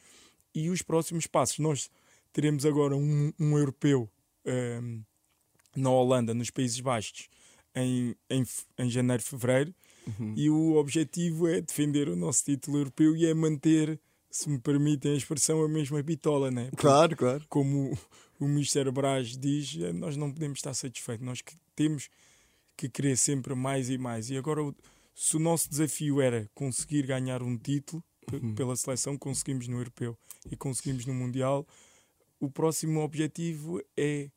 E 0.54 0.70
os 0.70 0.82
próximos 0.82 1.26
passos, 1.26 1.58
nós 1.58 1.90
teremos 2.32 2.64
agora 2.64 2.94
um, 2.96 3.32
um 3.40 3.58
europeu 3.58 4.08
ahm, 4.46 5.00
na 5.74 5.90
Holanda, 5.90 6.32
nos 6.32 6.50
Países 6.50 6.78
Baixos, 6.78 7.28
em, 7.74 8.14
em, 8.30 8.44
em 8.78 8.88
janeiro, 8.90 9.22
fevereiro, 9.22 9.74
Uhum. 10.06 10.34
e 10.36 10.48
o 10.50 10.74
objetivo 10.76 11.48
é 11.48 11.60
defender 11.60 12.08
o 12.08 12.14
nosso 12.16 12.44
título 12.44 12.78
europeu 12.78 13.16
e 13.16 13.24
é 13.26 13.32
manter, 13.34 13.98
se 14.30 14.48
me 14.50 14.58
permitem 14.58 15.12
a 15.12 15.16
expressão, 15.16 15.62
a 15.62 15.68
mesma 15.68 16.00
bitola, 16.02 16.50
né? 16.50 16.66
Porque 16.70 16.82
Claro, 16.82 17.16
claro. 17.16 17.44
como 17.48 17.96
o 18.42 18.46
Mr. 18.46 18.90
Braz 18.90 19.36
diz, 19.36 19.76
eh, 19.80 19.92
nós 19.92 20.16
não 20.16 20.32
podemos 20.32 20.58
estar 20.58 20.74
satisfeitos, 20.74 21.24
nós 21.24 21.40
que 21.40 21.54
temos 21.76 22.08
que 22.76 22.88
querer 22.88 23.16
sempre 23.16 23.54
mais 23.54 23.88
e 23.90 23.98
mais. 23.98 24.30
E 24.30 24.36
agora, 24.36 24.60
se 25.14 25.36
o 25.36 25.40
nosso 25.40 25.68
desafio 25.70 26.20
era 26.20 26.50
conseguir 26.54 27.06
ganhar 27.06 27.42
um 27.42 27.56
título 27.56 28.02
p- 28.26 28.40
pela 28.54 28.74
seleção, 28.76 29.16
conseguimos 29.18 29.68
no 29.68 29.76
Europeu 29.78 30.18
e 30.50 30.56
conseguimos 30.56 31.04
no 31.06 31.14
Mundial, 31.14 31.66
o 32.40 32.50
próximo 32.50 33.00
objetivo 33.00 33.80
é 33.96 34.30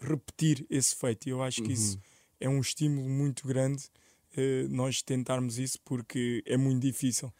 repetir 0.00 0.64
esse 0.70 0.94
feito. 0.94 1.26
E 1.26 1.30
eu 1.30 1.42
acho 1.42 1.62
que 1.62 1.72
isso 1.72 1.98
é 2.40 2.48
um 2.48 2.60
estímulo 2.60 3.08
muito 3.08 3.46
grande. 3.46 3.84
eh, 4.36 4.66
nós 4.68 5.02
tentarmos 5.02 5.58
isso 5.58 5.78
porque 5.84 6.42
é 6.46 6.56
muito 6.56 6.82
difícil. 6.82 7.32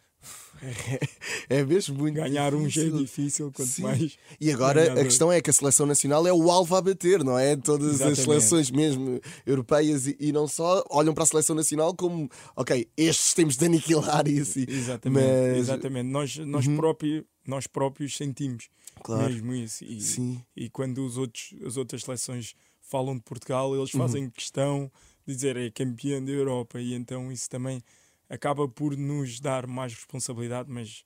É 1.49 1.63
mesmo 1.65 1.97
muito 1.97 2.17
Ganhar 2.17 2.55
um 2.55 2.69
já 2.69 2.83
é 2.83 2.85
difícil. 2.85 2.99
difícil, 2.99 3.53
quanto 3.53 3.69
Sim. 3.69 3.83
mais 3.83 4.19
E 4.41 4.51
agora 4.53 4.81
a 4.81 4.85
ganhador. 4.87 5.05
questão 5.05 5.33
é 5.33 5.41
que 5.41 5.51
a 5.51 5.53
seleção 5.53 5.87
nacional 5.87 6.27
é 6.27 6.33
o 6.33 6.51
alvo 6.51 6.75
a 6.77 6.83
bater, 6.83 7.23
não 7.25 7.39
é? 7.39 7.57
Todas 7.57 7.95
Exatamente. 7.95 8.21
as 8.21 8.25
seleções 8.27 8.71
mesmo 8.71 9.21
europeias 9.47 10.07
e, 10.09 10.17
e 10.19 10.33
não 10.33 10.49
só 10.49 10.85
olham 10.91 11.15
para 11.15 11.23
a 11.23 11.27
seleção 11.27 11.55
nacional 11.55 11.95
como, 11.95 12.29
ok, 12.57 12.89
estes 12.97 13.35
temos 13.35 13.57
de 13.57 13.65
aniquilar 13.67 14.27
isso. 14.29 14.59
e- 14.59 14.67
Exatamente, 14.69 15.21
Mas- 15.25 15.53
Uhum. 15.53 15.57
exatamente. 15.61 16.09
Nós, 16.09 16.37
nós, 16.39 16.67
próprio, 16.67 17.25
nós 17.47 17.67
próprios 17.67 18.17
sentimos 18.17 18.69
Claro. 19.03 19.33
mesmo 19.33 19.55
isso. 19.55 19.85
E, 19.85 20.01
Sim. 20.01 20.43
e 20.57 20.69
quando 20.69 21.07
os 21.07 21.17
outros, 21.17 21.55
as 21.65 21.77
outras 21.77 22.03
seleções 22.03 22.55
falam 22.83 23.15
de 23.17 23.23
Portugal, 23.23 23.77
eles 23.77 23.95
Uhum. 23.95 24.01
fazem 24.01 24.29
questão 24.31 24.91
de 25.27 25.35
dizer 25.35 25.57
é 25.57 25.71
campeão 25.71 26.25
da 26.25 26.33
Europa 26.33 26.81
e 26.81 26.95
então 26.95 27.31
isso 27.31 27.49
também 27.49 27.81
acaba 28.29 28.69
por 28.69 28.97
nos 28.97 29.41
dar 29.41 29.67
mais 29.67 29.95
responsabilidade, 29.95 30.71
mas 30.71 31.05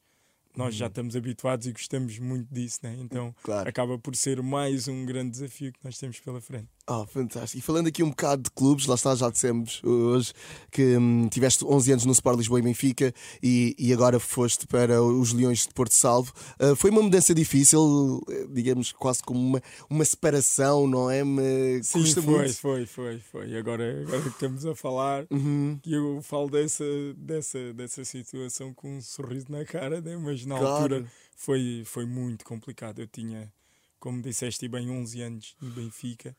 nós 0.57 0.75
já 0.75 0.87
estamos 0.87 1.17
habituados 1.17 1.67
e 1.67 1.73
gostamos 1.73 2.19
muito 2.19 2.53
disso, 2.53 2.81
né? 2.83 2.97
então 3.01 3.27
Uhum. 3.27 3.35
Claro. 3.43 3.69
acaba 3.69 3.99
por 3.99 4.15
ser 4.15 4.43
mais 4.43 4.87
um 4.87 5.07
grande 5.07 5.31
desafio 5.31 5.73
que 5.73 5.79
nós 5.83 5.99
temos 5.99 6.21
pela 6.21 6.41
frente. 6.41 6.69
Oh, 6.91 7.07
fantástico. 7.07 7.59
E 7.59 7.63
falando 7.63 7.87
aqui 7.87 8.03
um 8.03 8.11
bocado 8.11 8.43
de 8.43 8.51
clubes, 8.51 8.87
lá 8.87 8.97
está, 8.97 9.15
já 9.15 9.31
dissemos 9.31 9.81
hoje 9.85 10.33
que 10.71 10.97
hum, 10.97 11.29
tiveste 11.29 11.65
11 11.65 11.93
anos 11.93 12.05
no 12.05 12.11
Sport 12.13 12.37
Lisboa 12.39 12.59
e 12.59 12.63
Benfica 12.63 13.15
e, 13.41 13.75
e 13.79 13.93
agora 13.93 14.19
foste 14.19 14.67
para 14.67 15.01
os 15.01 15.33
Leões 15.33 15.65
de 15.65 15.73
Porto 15.73 15.93
Salvo. 15.95 16.33
Ah, 16.59 16.75
foi 16.75 16.91
uma 16.91 17.01
mudança 17.01 17.33
difícil, 17.33 18.21
eh, 18.29 18.47
digamos, 18.51 18.91
quase 18.91 19.23
como 19.23 19.39
uma, 19.39 19.63
uma 19.89 20.05
separação, 20.05 20.89
não 20.89 21.09
é? 21.09 21.23
Me 21.25 21.81
Sim, 21.85 22.01
custa 22.01 22.21
foi, 22.21 22.35
muito. 22.35 22.55
foi, 22.57 22.85
foi, 22.87 23.19
foi. 23.21 23.57
Agora, 23.57 24.03
agora 24.03 24.21
que 24.21 24.29
estamos 24.31 24.67
a 24.67 24.75
falar, 24.75 25.25
Uhum. 25.31 25.79
que 25.81 25.93
eu 25.95 26.21
falo 26.21 26.51
dessa, 26.51 26.85
dessa, 27.17 27.73
dessa 27.75 28.05
situação 28.05 28.75
com 28.75 28.97
um 28.97 29.01
sorriso 29.01 29.47
na 29.51 29.65
cara, 29.65 30.01
né? 30.01 30.17
mas 30.17 30.45
na 30.45 30.59
Claro. 30.59 30.97
altura 30.97 31.13
foi, 31.37 31.85
foi 31.87 32.07
muito 32.07 32.45
complicado. 32.45 32.99
Eu 32.99 33.07
tinha, 33.07 33.53
como 34.01 34.21
disseste 34.21 34.67
bem, 34.67 34.91
11 34.91 35.23
anos 35.23 35.55
no 35.63 35.71
Benfica. 35.71 36.37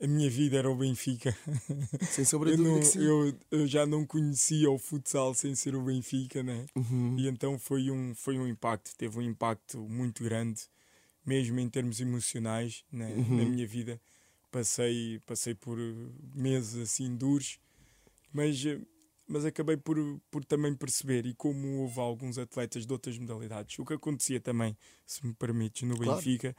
A 0.00 0.06
minha 0.06 0.28
vida 0.28 0.58
era 0.58 0.70
o 0.70 0.76
Benfica. 0.76 1.34
Sem 2.10 2.24
sombra 2.24 2.50
Eu, 2.50 2.58
não- 2.58 2.80
eu, 2.96 3.38
eu 3.50 3.66
já 3.66 3.86
não 3.86 4.04
conhecia 4.06 4.70
o 4.70 4.78
futsal 4.78 5.34
sem 5.34 5.54
ser 5.54 5.74
o 5.74 5.82
Benfica, 5.82 6.42
né? 6.42 6.66
Uhum. 6.76 7.16
E 7.18 7.26
então 7.28 7.58
foi 7.58 7.90
um, 7.90 8.14
foi 8.14 8.38
um 8.38 8.46
impacto, 8.46 8.94
teve 8.96 9.18
um 9.18 9.22
impacto 9.22 9.78
muito 9.88 10.22
grande, 10.22 10.62
mesmo 11.24 11.58
em 11.58 11.68
termos 11.68 11.98
emocionais, 12.00 12.84
né? 12.92 13.08
na 13.08 13.14
Uhum. 13.22 13.48
minha 13.48 13.66
vida. 13.66 13.98
Passei, 14.50 15.18
passei 15.26 15.54
por 15.54 15.78
eh, 15.78 15.94
meses 16.34 16.76
assim 16.76 17.16
duros, 17.16 17.58
mas, 18.32 18.64
eh, 18.66 18.78
mas 19.26 19.44
acabei 19.46 19.76
por, 19.78 19.96
por 20.30 20.44
também 20.44 20.74
perceber, 20.74 21.26
e 21.26 21.34
como 21.34 21.78
houve 21.80 21.98
alguns 22.00 22.36
atletas 22.38 22.86
de 22.86 22.92
outras 22.92 23.18
modalidades, 23.18 23.78
o 23.78 23.84
que 23.84 23.94
acontecia 23.94 24.40
também, 24.40 24.76
se 25.06 25.26
me 25.26 25.32
permites, 25.34 25.88
no 25.88 25.96
Claro. 25.96 26.16
Benfica, 26.16 26.54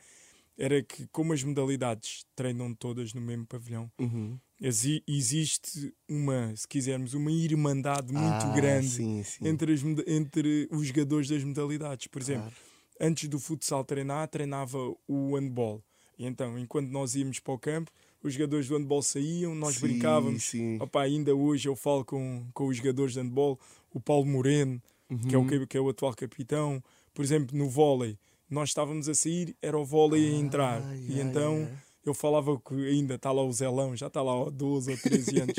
era 0.58 0.82
que 0.82 1.08
como 1.08 1.34
as 1.34 1.44
modalidades 1.44 2.26
treinam 2.36 2.74
todas 2.74 3.14
no 3.14 3.22
mesmo 3.22 3.46
pavilhão, 3.46 3.92
Uhum. 4.00 4.38
exi- 4.60 5.04
existe 5.08 5.94
uma, 6.10 6.56
se 6.56 6.68
quisermos, 6.68 7.14
uma 7.14 7.32
irmandade 7.32 8.12
muito 8.12 8.48
Ah, 8.48 8.54
grande 8.56 8.88
sim, 8.90 9.24
sim. 9.24 9.48
entre, 9.48 9.74
as 9.74 9.82
entre 10.08 10.68
os 10.72 10.88
jogadores 10.88 11.30
das 11.30 11.44
modalidades. 11.44 12.08
Por 12.08 12.22
exemplo, 12.22 12.50
Claro. 12.52 12.56
antes 13.00 13.30
do 13.30 13.40
futsal 13.40 13.84
treinar, 13.84 14.28
treinava 14.28 14.78
o 15.08 15.36
handball. 15.36 15.84
E 16.18 16.26
então, 16.26 16.58
enquanto 16.58 16.90
nós 16.90 17.14
íamos 17.16 17.40
para 17.40 17.54
o 17.54 17.60
campo, 17.60 17.92
os 18.24 18.34
jogadores 18.34 18.68
do 18.68 18.76
handball 18.76 19.04
saíam, 19.04 19.54
nós 19.54 19.76
Sim, 19.76 19.82
brincávamos. 19.82 20.44
sim. 20.46 20.78
Opa, 20.82 21.04
ainda 21.04 21.36
hoje 21.36 21.70
eu 21.70 21.76
falo 21.76 22.04
com, 22.04 22.48
com 22.54 22.66
os 22.68 22.78
jogadores 22.78 23.14
de 23.14 23.20
handball, 23.22 23.60
o 23.94 24.00
Paulo 24.00 24.26
Moreno, 24.26 24.82
que, 25.30 25.36
é 25.36 25.38
o, 25.38 25.42
Uhum. 25.42 25.68
que 25.68 25.78
é 25.78 25.80
o 25.80 25.90
atual 25.90 26.14
capitão. 26.16 26.84
Por 27.14 27.24
exemplo, 27.24 27.56
no 27.56 27.70
vôlei, 27.70 28.18
nós 28.50 28.70
estávamos 28.70 29.08
a 29.10 29.14
sair, 29.16 29.56
era 29.62 29.78
o 29.78 29.86
vôlei 29.86 30.28
a 30.28 30.38
entrar. 30.38 30.82
Ai, 30.82 30.98
e 31.10 31.20
então 31.20 31.68
ai. 31.70 31.78
eu 32.06 32.14
falava 32.14 32.60
que 32.60 32.74
ainda 32.88 33.16
está 33.16 33.32
lá 33.32 33.44
o 33.44 33.52
Zelão, 33.52 33.96
já 33.96 34.08
está 34.08 34.22
lá 34.22 34.34
há 34.48 34.50
12 34.50 34.92
ou 34.92 34.98
13 34.98 35.40
anos. 35.42 35.58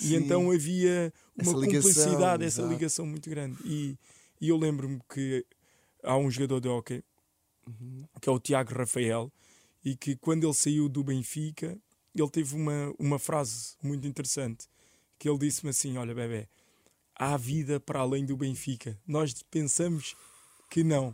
e 0.00 0.14
então 0.14 0.50
havia 0.50 1.12
uma 1.36 1.42
Essa 1.42 1.52
cumplicidade, 1.54 2.44
essa 2.44 2.60
exato. 2.60 2.68
ligação 2.74 3.06
muito 3.06 3.28
grande. 3.30 3.56
E, 3.64 3.96
e 4.40 4.48
eu 4.48 4.56
lembro-me 4.56 5.00
que 5.12 5.44
há 6.02 6.16
um 6.16 6.30
jogador 6.30 6.60
de 6.60 6.68
hockey, 6.68 7.02
Uhum. 7.68 8.04
que 8.20 8.28
é 8.28 8.32
o 8.32 8.38
Tiago 8.38 8.72
Rafael, 8.74 9.28
e 9.84 9.96
que 9.96 10.14
quando 10.14 10.44
ele 10.44 10.54
saiu 10.54 10.88
do 10.88 11.02
Benfica, 11.02 11.76
ele 12.14 12.30
teve 12.30 12.54
uma, 12.54 12.94
uma 12.96 13.18
frase 13.18 13.74
muito 13.82 14.06
interessante, 14.06 14.68
que 15.18 15.28
ele 15.28 15.38
disse-me 15.38 15.70
assim, 15.70 15.96
olha 15.98 16.14
bebê, 16.14 16.48
há 17.16 17.36
vida 17.36 17.80
para 17.80 17.98
além 17.98 18.24
do 18.24 18.36
Benfica. 18.36 18.96
Nós 19.04 19.34
pensamos 19.50 20.14
que 20.70 20.84
não, 20.84 21.12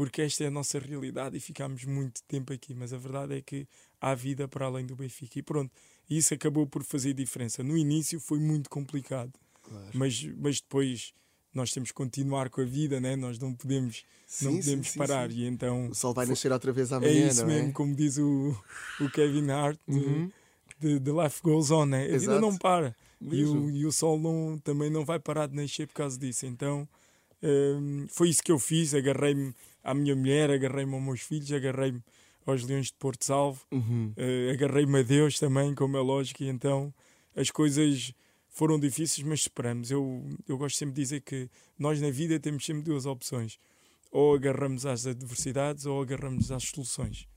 porque 0.00 0.22
esta 0.22 0.44
é 0.44 0.46
a 0.46 0.50
nossa 0.50 0.78
realidade 0.78 1.36
e 1.36 1.40
ficámos 1.40 1.84
muito 1.84 2.22
tempo 2.22 2.54
aqui, 2.54 2.72
mas 2.74 2.90
a 2.90 2.96
verdade 2.96 3.34
é 3.36 3.42
que 3.42 3.68
há 4.00 4.14
vida 4.14 4.48
para 4.48 4.64
além 4.64 4.86
do 4.86 4.96
Benfica. 4.96 5.38
E 5.38 5.42
pronto, 5.42 5.70
isso 6.08 6.32
acabou 6.32 6.66
por 6.66 6.82
fazer 6.82 7.12
diferença. 7.12 7.62
No 7.62 7.76
início 7.76 8.18
foi 8.18 8.38
muito 8.38 8.70
complicado, 8.70 9.30
Claro. 9.62 9.90
mas, 9.92 10.24
mas 10.38 10.58
depois 10.58 11.12
nós 11.52 11.70
temos 11.70 11.90
que 11.90 11.94
continuar 11.94 12.48
com 12.48 12.62
a 12.62 12.64
vida, 12.64 12.98
né? 12.98 13.14
nós 13.14 13.38
não 13.38 13.52
podemos, 13.52 14.02
não 14.40 14.52
Sim, 14.52 14.58
podemos 14.60 14.86
sim, 14.86 14.92
sim, 14.94 14.98
parar. 14.98 15.30
E 15.30 15.44
então 15.44 15.88
O 15.90 15.94
sol 15.94 16.14
vai 16.14 16.24
nascer 16.24 16.50
outra 16.50 16.72
vez 16.72 16.90
é 16.92 16.94
amanhã, 16.96 17.28
isso 17.28 17.40
não 17.42 17.48
mesmo, 17.48 17.68
é? 17.68 17.72
como 17.72 17.94
diz 17.94 18.16
o, 18.16 18.56
o 19.02 19.10
Kevin 19.10 19.50
Hart, 19.50 19.78
de, 19.86 19.98
Uhum. 19.98 20.32
de, 20.80 20.98
de 20.98 21.10
Life 21.12 21.42
Goes 21.42 21.70
On, 21.70 21.84
né? 21.84 22.04
a 22.04 22.06
vida 22.06 22.16
Exato. 22.16 22.40
não 22.40 22.56
para. 22.56 22.96
E 23.20 23.26
Mesmo. 23.26 23.66
o, 23.66 23.70
e 23.70 23.84
o 23.84 23.92
sol 23.92 24.18
não, 24.18 24.58
também 24.64 24.88
não 24.88 25.04
vai 25.04 25.18
parar 25.20 25.46
de 25.46 25.54
nascer 25.54 25.86
por 25.86 25.92
causa 25.92 26.18
disso. 26.18 26.46
Então 26.46 26.88
hum, 27.42 28.06
foi 28.08 28.30
isso 28.30 28.42
que 28.42 28.50
eu 28.50 28.58
fiz. 28.58 28.94
Agarrei-me 28.94 29.54
à 29.82 29.94
minha 29.94 30.14
mulher, 30.14 30.50
agarrei-me 30.50 30.94
aos 30.94 31.02
meus 31.02 31.20
filhos, 31.20 31.52
agarrei-me 31.52 32.02
aos 32.46 32.62
Leões 32.64 32.86
de 32.86 32.94
Porto 32.94 33.24
Salvo, 33.24 33.60
Uhum. 33.70 34.12
eh, 34.16 34.50
agarrei-me 34.52 34.98
a 35.00 35.02
Deus 35.02 35.38
também, 35.38 35.74
como 35.74 35.96
é 35.96 36.00
lógico. 36.00 36.42
E 36.42 36.48
então 36.48 36.92
as 37.36 37.50
coisas 37.50 38.12
foram 38.48 38.78
difíceis, 38.78 39.24
mas 39.26 39.40
esperamos. 39.40 39.90
Eu, 39.90 40.26
eu 40.48 40.58
gosto 40.58 40.76
sempre 40.76 40.94
de 40.94 41.02
dizer 41.02 41.20
que 41.20 41.48
nós 41.78 42.00
na 42.00 42.10
vida 42.10 42.38
temos 42.40 42.64
sempre 42.66 42.82
duas 42.82 43.06
opções. 43.06 43.58
Ou 44.10 44.34
agarramos 44.34 44.84
às 44.86 45.06
adversidades 45.06 45.86
ou 45.86 46.02
agarramos 46.02 46.50
às 46.50 46.64
soluções. 46.64 47.28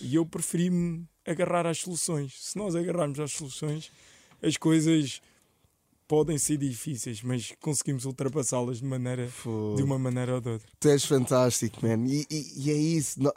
E 0.00 0.14
eu 0.14 0.24
preferi-me 0.24 1.04
agarrar 1.26 1.66
às 1.66 1.78
soluções. 1.78 2.34
Se 2.38 2.56
nós 2.56 2.76
agarrarmos 2.76 3.18
às 3.18 3.32
soluções, 3.32 3.90
as 4.40 4.56
coisas 4.56 5.20
podem 6.12 6.36
ser 6.36 6.58
difíceis, 6.58 7.22
mas 7.22 7.54
conseguimos 7.58 8.04
ultrapassá-las 8.04 8.80
de, 8.80 8.84
maneira, 8.84 9.30
de 9.76 9.82
uma 9.82 9.98
maneira 9.98 10.34
ou 10.34 10.40
de 10.42 10.50
outra. 10.50 10.68
Tu 10.78 10.88
és 10.90 11.02
fantástico, 11.06 11.78
man. 11.86 12.04
E, 12.06 12.26
e- 12.30 12.52
e 12.66 12.70
é 12.70 12.74
isso. 12.76 13.22
Não- 13.22 13.32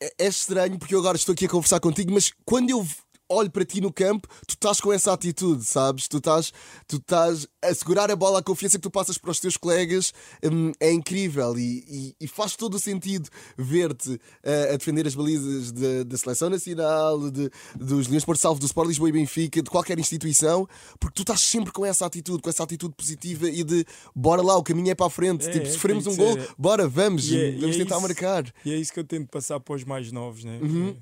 É, 0.00 0.12
é 0.20 0.26
estranho 0.28 0.78
porque 0.78 0.94
eu 0.94 1.00
agora 1.00 1.16
estou 1.16 1.32
aqui 1.32 1.46
a 1.46 1.48
conversar 1.48 1.80
contigo, 1.80 2.12
mas 2.12 2.32
quando 2.44 2.70
eu 2.70 2.86
olho 3.32 3.50
para 3.50 3.64
ti 3.64 3.80
no 3.80 3.92
campo, 3.92 4.28
tu 4.46 4.52
estás 4.52 4.80
com 4.80 4.92
essa 4.92 5.12
atitude, 5.12 5.64
sabes? 5.64 6.06
Tu 6.08 6.18
estás, 6.18 6.52
tu 6.86 6.96
estás 6.96 7.46
a 7.62 7.74
segurar 7.74 8.10
a 8.10 8.16
bola, 8.16 8.40
a 8.40 8.42
confiança 8.42 8.76
que 8.78 8.82
tu 8.82 8.90
passas 8.90 9.16
para 9.18 9.30
os 9.30 9.40
teus 9.40 9.56
colegas 9.56 10.12
hum, 10.44 10.72
é 10.80 10.92
incrível 10.92 11.56
e, 11.58 11.84
e- 11.88 12.16
e 12.20 12.28
faz 12.28 12.56
todo 12.56 12.74
o 12.74 12.78
sentido 12.78 13.28
ver-te 13.56 14.20
eh, 14.42 14.70
a 14.74 14.76
defender 14.76 15.06
as 15.06 15.14
balizas 15.14 15.72
de- 15.72 16.04
da 16.04 16.16
Seleção 16.16 16.50
Nacional, 16.50 17.30
de- 17.30 17.50
dos 17.76 18.08
Leões 18.08 18.24
Porto 18.24 18.40
Salvo, 18.40 18.60
do 18.60 18.66
Sport 18.66 18.88
Lisboa 18.88 19.08
e 19.08 19.12
Benfica, 19.12 19.62
de 19.62 19.70
qualquer 19.70 19.98
instituição, 19.98 20.68
porque 21.00 21.14
tu 21.16 21.22
estás 21.22 21.40
sempre 21.40 21.72
com 21.72 21.84
essa 21.86 22.04
atitude, 22.06 22.42
com 22.42 22.50
essa 22.50 22.62
atitude 22.62 22.94
positiva 22.96 23.48
e 23.48 23.62
de 23.64 23.84
bora 24.14 24.42
lá, 24.42 24.56
o 24.56 24.62
caminho 24.62 24.90
é 24.90 24.94
para 24.94 25.06
a 25.06 25.10
frente. 25.10 25.46
É, 25.48 25.50
tipo, 25.52 25.64
é, 25.64 25.68
se 25.68 25.74
sofremos 25.74 26.06
um 26.06 26.10
que 26.10 26.16
gol, 26.16 26.32
ser. 26.34 26.48
bora, 26.58 26.88
vamos, 26.88 27.28
E 27.30 27.36
é- 27.38 27.52
vamos 27.52 27.76
é 27.76 27.78
tentar 27.78 27.96
isso. 27.96 28.02
marcar. 28.02 28.52
E 28.64 28.72
é 28.72 28.76
isso 28.76 28.92
que 28.92 29.00
eu 29.00 29.04
tento 29.04 29.28
passar 29.28 29.58
para 29.60 29.74
os 29.74 29.84
mais 29.84 30.10
novos, 30.12 30.44
né? 30.44 30.58
Uhum. 30.62 30.96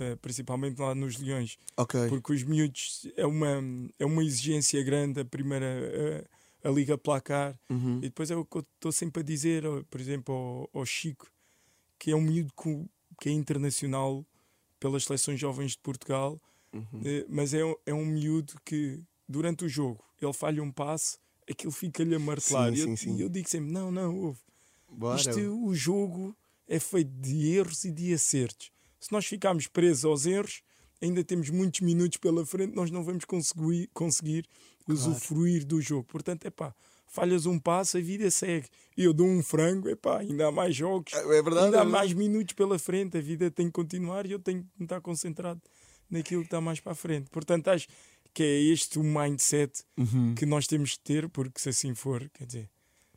Eh, 0.00 0.16
principalmente 0.16 0.78
lá 0.80 0.94
nos 0.94 1.16
Leões, 1.18 1.56
Ok. 1.76 2.08
porque 2.08 2.32
os 2.32 2.42
miúdos 2.42 3.06
é 3.16 3.26
uma, 3.26 3.62
é 3.98 4.04
uma 4.04 4.24
exigência 4.24 4.82
grande 4.82 5.20
a 5.20 5.24
primeira 5.24 6.26
a, 6.64 6.68
a 6.68 6.72
liga 6.72 6.96
placar 6.98 7.58
Uhum. 7.70 7.98
e 7.98 8.02
depois 8.02 8.30
é 8.30 8.36
o 8.36 8.44
que 8.44 8.56
eu 8.58 8.62
estou 8.74 8.92
sempre 8.92 9.20
a 9.20 9.24
dizer, 9.24 9.64
por 9.90 10.00
exemplo, 10.00 10.34
ao, 10.72 10.80
ao 10.80 10.86
Chico, 10.86 11.26
que 11.98 12.10
é 12.10 12.16
um 12.16 12.20
miúdo 12.22 12.52
que 13.20 13.28
é 13.28 13.32
internacional 13.32 14.26
pelas 14.80 15.04
seleções 15.04 15.38
jovens 15.40 15.72
de 15.72 15.78
Portugal, 15.78 16.40
Uhum. 16.72 17.02
eh, 17.04 17.24
mas 17.28 17.54
é, 17.54 17.64
um- 17.64 17.74
é 17.86 17.94
um 17.94 18.04
miúdo 18.04 18.54
que 18.64 19.00
durante 19.28 19.64
o 19.64 19.68
jogo 19.68 20.04
ele 20.20 20.32
falha 20.32 20.62
um 20.62 20.72
passe, 20.72 21.18
aquilo 21.48 21.70
fica-lhe 21.72 22.14
a 22.14 22.18
martelar. 22.18 22.70
Sim, 22.72 22.76
E 22.76 22.80
eu, 22.80 22.86
sim, 22.88 22.96
sim. 22.96 23.16
e 23.16 23.20
eu 23.20 23.28
digo 23.28 23.48
sempre: 23.48 23.70
não, 23.70 23.90
não, 23.92 24.16
ouve. 24.18 24.40
Bora. 24.88 25.20
Isto, 25.20 25.38
o 25.64 25.74
jogo 25.74 26.36
é 26.66 26.78
feito 26.80 27.10
de 27.20 27.48
erros 27.54 27.84
e 27.84 27.92
de 27.92 28.12
acertos. 28.14 28.70
Se 29.04 29.12
nós 29.12 29.26
ficarmos 29.26 29.66
presos 29.66 30.06
aos 30.06 30.24
erros, 30.24 30.62
ainda 31.02 31.22
temos 31.22 31.50
muitos 31.50 31.80
minutos 31.82 32.16
pela 32.16 32.46
frente, 32.46 32.74
nós 32.74 32.90
não 32.90 33.04
vamos 33.04 33.26
conseguir, 33.26 33.90
conseguir 33.92 34.46
usufruir 34.88 35.62
do 35.66 35.78
jogo. 35.78 36.04
Portanto, 36.04 36.46
é 36.46 36.50
pá, 36.50 36.74
falhas 37.06 37.44
um 37.44 37.58
passo, 37.58 37.98
a 37.98 38.00
vida 38.00 38.30
segue. 38.30 38.66
Eu 38.96 39.12
dou 39.12 39.26
um 39.26 39.42
frango, 39.42 39.90
é 39.90 39.94
pá, 39.94 40.20
ainda 40.20 40.46
há 40.48 40.50
mais 40.50 40.74
jogos, 40.74 41.12
É 41.12 41.22
verdade. 41.42 41.66
ainda 41.66 41.76
é 41.76 41.80
há 41.80 41.84
verdade. 41.84 41.90
mais 41.90 42.12
minutos 42.14 42.54
pela 42.54 42.78
frente, 42.78 43.18
a 43.18 43.20
vida 43.20 43.50
tem 43.50 43.66
que 43.66 43.72
continuar 43.72 44.24
e 44.24 44.32
eu 44.32 44.38
tenho 44.38 44.64
que 44.76 44.82
estar 44.84 45.02
concentrado 45.02 45.60
naquilo 46.08 46.40
que 46.40 46.46
está 46.46 46.60
mais 46.62 46.80
para 46.80 46.92
a 46.92 46.94
frente. 46.94 47.28
Portanto, 47.30 47.68
acho 47.68 47.86
que 48.32 48.42
é 48.42 48.60
este 48.62 48.98
o 48.98 49.04
mindset 49.04 49.84
Uhum. 49.98 50.34
que 50.34 50.46
nós 50.46 50.66
temos 50.66 50.92
de 50.92 51.00
ter, 51.00 51.28
porque 51.28 51.60
se 51.60 51.68
assim 51.68 51.94
for, 51.94 52.26
quer 52.30 52.46
dizer, 52.46 52.70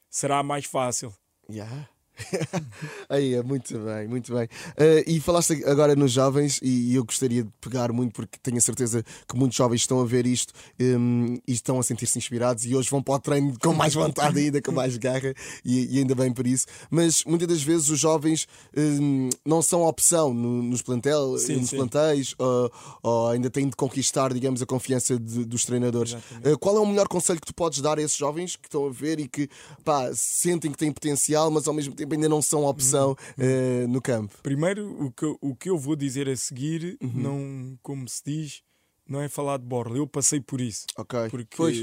será 0.09 0.43
mais 0.43 0.65
fácil. 0.65 1.13
Yeah. 1.49 1.89
Aí, 3.09 3.33
é 3.35 3.43
muito 3.43 3.77
bem, 3.79 4.07
muito 4.07 4.33
bem. 4.33 4.47
Eh, 4.77 5.03
e 5.07 5.19
falaste 5.19 5.63
agora 5.65 5.95
nos 5.95 6.11
jovens, 6.11 6.59
e 6.61 6.95
eu 6.95 7.03
gostaria 7.05 7.43
de 7.43 7.49
pegar 7.61 7.91
muito, 7.91 8.13
porque 8.13 8.37
tenho 8.41 8.57
a 8.57 8.61
certeza 8.61 9.03
que 9.27 9.35
muitos 9.37 9.57
jovens 9.57 9.81
estão 9.81 9.99
a 10.01 10.05
ver 10.05 10.25
isto 10.25 10.53
hum, 10.79 11.37
e 11.47 11.53
estão 11.53 11.79
a 11.79 11.83
sentir-se 11.83 12.17
inspirados, 12.17 12.65
e 12.65 12.75
hoje 12.75 12.89
vão 12.89 13.01
para 13.01 13.15
o 13.15 13.19
treino 13.19 13.57
com 13.59 13.73
mais 13.73 13.93
vontade 13.93 14.39
ainda, 14.39 14.61
com 14.61 14.71
mais 14.71 14.97
garra, 14.97 15.33
e, 15.63 15.95
e 15.95 15.99
ainda 15.99 16.15
bem 16.15 16.31
por 16.33 16.45
isso. 16.47 16.65
Mas 16.89 17.23
muitas 17.23 17.47
das 17.47 17.61
vezes 17.61 17.89
os 17.89 17.99
jovens 17.99 18.47
hum, 18.75 19.29
não 19.45 19.61
são 19.61 19.83
opção 19.83 20.33
no- 20.33 20.63
nos, 20.63 20.81
plantel, 20.81 21.37
Sim, 21.37 21.57
nos 21.57 21.69
sim. 21.69 21.77
plantéis, 21.77 22.33
ou, 22.37 22.71
ou 23.03 23.27
ainda 23.29 23.49
têm 23.49 23.69
de 23.69 23.75
conquistar, 23.75 24.33
digamos, 24.33 24.61
a 24.61 24.65
confiança 24.65 25.17
de- 25.19 25.45
dos 25.45 25.65
treinadores. 25.65 26.15
Eh, 26.43 26.55
qual 26.59 26.77
é 26.77 26.79
o 26.79 26.85
melhor 26.85 27.07
conselho 27.07 27.39
que 27.39 27.47
tu 27.47 27.53
podes 27.53 27.79
dar 27.81 27.97
a 27.99 28.01
esses 28.01 28.17
jovens 28.17 28.55
que 28.55 28.67
estão 28.67 28.85
a 28.87 28.89
ver 28.91 29.19
e 29.19 29.27
que 29.27 29.49
pá, 29.83 30.09
sentem 30.13 30.71
que 30.71 30.77
têm 30.77 30.91
potencial, 30.91 31.49
mas 31.51 31.67
ao 31.67 31.73
mesmo 31.73 31.93
tempo 31.93 32.06
ainda 32.15 32.29
não 32.29 32.41
são 32.41 32.65
opção 32.65 33.15
eh, 33.37 33.85
no 33.87 34.01
campo? 34.01 34.37
Primeiro, 34.43 35.05
o 35.05 35.11
que, 35.11 35.23
eu- 35.25 35.37
o 35.41 35.55
que 35.55 35.69
eu 35.69 35.77
vou 35.77 35.95
dizer 35.95 36.27
a 36.29 36.35
seguir, 36.35 36.97
Uhum. 37.01 37.11
não, 37.13 37.79
como 37.81 38.07
se 38.07 38.21
diz, 38.25 38.63
não 39.07 39.21
é 39.21 39.29
falar 39.29 39.57
de 39.57 39.65
borla. 39.65 39.97
Eu 39.97 40.07
passei 40.07 40.39
por 40.41 40.59
isso. 40.61 40.85
Ok. 40.97 41.29
Porque 41.29 41.55
Pois. 41.57 41.77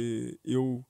eu 0.45 0.85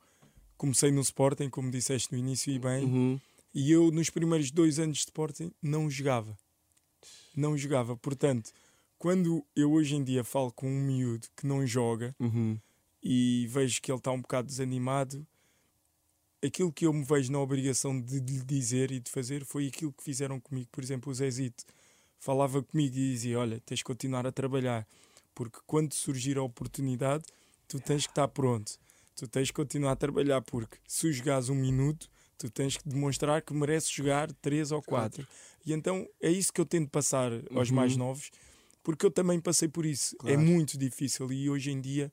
comecei 0.56 0.90
no 0.90 1.00
Sporting, 1.00 1.48
como 1.48 1.70
disseste 1.70 2.10
no 2.12 2.18
início, 2.18 2.52
e 2.52 2.58
bem, 2.58 2.84
Uhum. 2.84 3.20
e 3.54 3.70
eu 3.70 3.90
nos 3.90 4.10
primeiros 4.10 4.50
dois 4.50 4.78
anos 4.78 4.98
de 4.98 5.04
Sporting 5.04 5.50
não 5.62 5.88
jogava. 5.90 6.36
Não 7.36 7.56
jogava. 7.56 7.96
Portanto, 7.96 8.50
quando 8.98 9.44
eu 9.54 9.72
hoje 9.72 9.96
em 9.96 10.02
dia 10.04 10.24
falo 10.24 10.50
com 10.52 10.66
um 10.68 10.80
miúdo 10.86 11.26
que 11.36 11.46
não 11.46 11.66
joga 11.66 12.14
Uhum. 12.18 12.58
e 13.02 13.46
vejo 13.50 13.80
que 13.82 13.90
ele 13.90 13.98
está 13.98 14.10
um 14.12 14.20
bocado 14.20 14.48
desanimado, 14.48 15.26
aquilo 16.44 16.72
que 16.72 16.86
eu 16.86 16.92
me 16.92 17.04
vejo 17.04 17.30
na 17.32 17.40
obrigação 17.40 18.00
de 18.00 18.16
lhe 18.20 18.42
dizer 18.42 18.90
e 18.90 19.00
de 19.00 19.10
fazer 19.10 19.44
foi 19.44 19.66
aquilo 19.68 19.92
que 19.92 20.02
fizeram 20.02 20.38
comigo. 20.40 20.68
Por 20.70 20.82
exemplo, 20.82 21.10
o 21.10 21.14
Zezito 21.14 21.64
falava 22.18 22.62
comigo 22.62 22.96
e 22.96 23.12
dizia: 23.12 23.38
Olha, 23.38 23.60
tens 23.60 23.78
de 23.78 23.84
continuar 23.84 24.26
a 24.26 24.32
trabalhar, 24.32 24.86
porque 25.34 25.58
quando 25.66 25.92
surgir 25.94 26.36
a 26.38 26.42
oportunidade, 26.42 27.24
tu 27.68 27.80
tens 27.80 28.06
que 28.06 28.12
estar 28.12 28.28
pronto. 28.28 28.72
Tu 29.16 29.28
tens 29.28 29.48
que 29.48 29.54
continuar 29.54 29.92
a 29.92 29.96
trabalhar, 29.96 30.40
porque 30.42 30.76
se 30.88 31.12
jogares 31.12 31.48
um 31.48 31.54
minuto, 31.54 32.10
tu 32.36 32.50
tens 32.50 32.76
que 32.76 32.88
demonstrar 32.88 33.40
que 33.42 33.54
mereces 33.54 33.88
jogar 33.90 34.32
três 34.34 34.72
ou 34.72 34.83
quatro. 34.83 35.26
E 35.64 35.72
então 35.72 36.07
é 36.20 36.30
isso 36.30 36.52
que 36.52 36.61
eu 36.61 36.66
tento 36.66 36.90
passar 36.90 37.30
aos 37.54 37.70
Uhum. 37.70 37.76
mais 37.76 37.96
novos, 37.96 38.30
porque 38.83 39.07
eu 39.07 39.11
também 39.11 39.38
passei 39.40 39.68
por 39.68 39.87
isso. 39.87 40.16
É 40.16 40.18
Claro. 40.35 40.40
muito 40.40 40.76
difícil 40.76 41.33
e 41.33 41.48
hoje 41.48 41.70
em 41.70 41.80
dia 41.80 42.12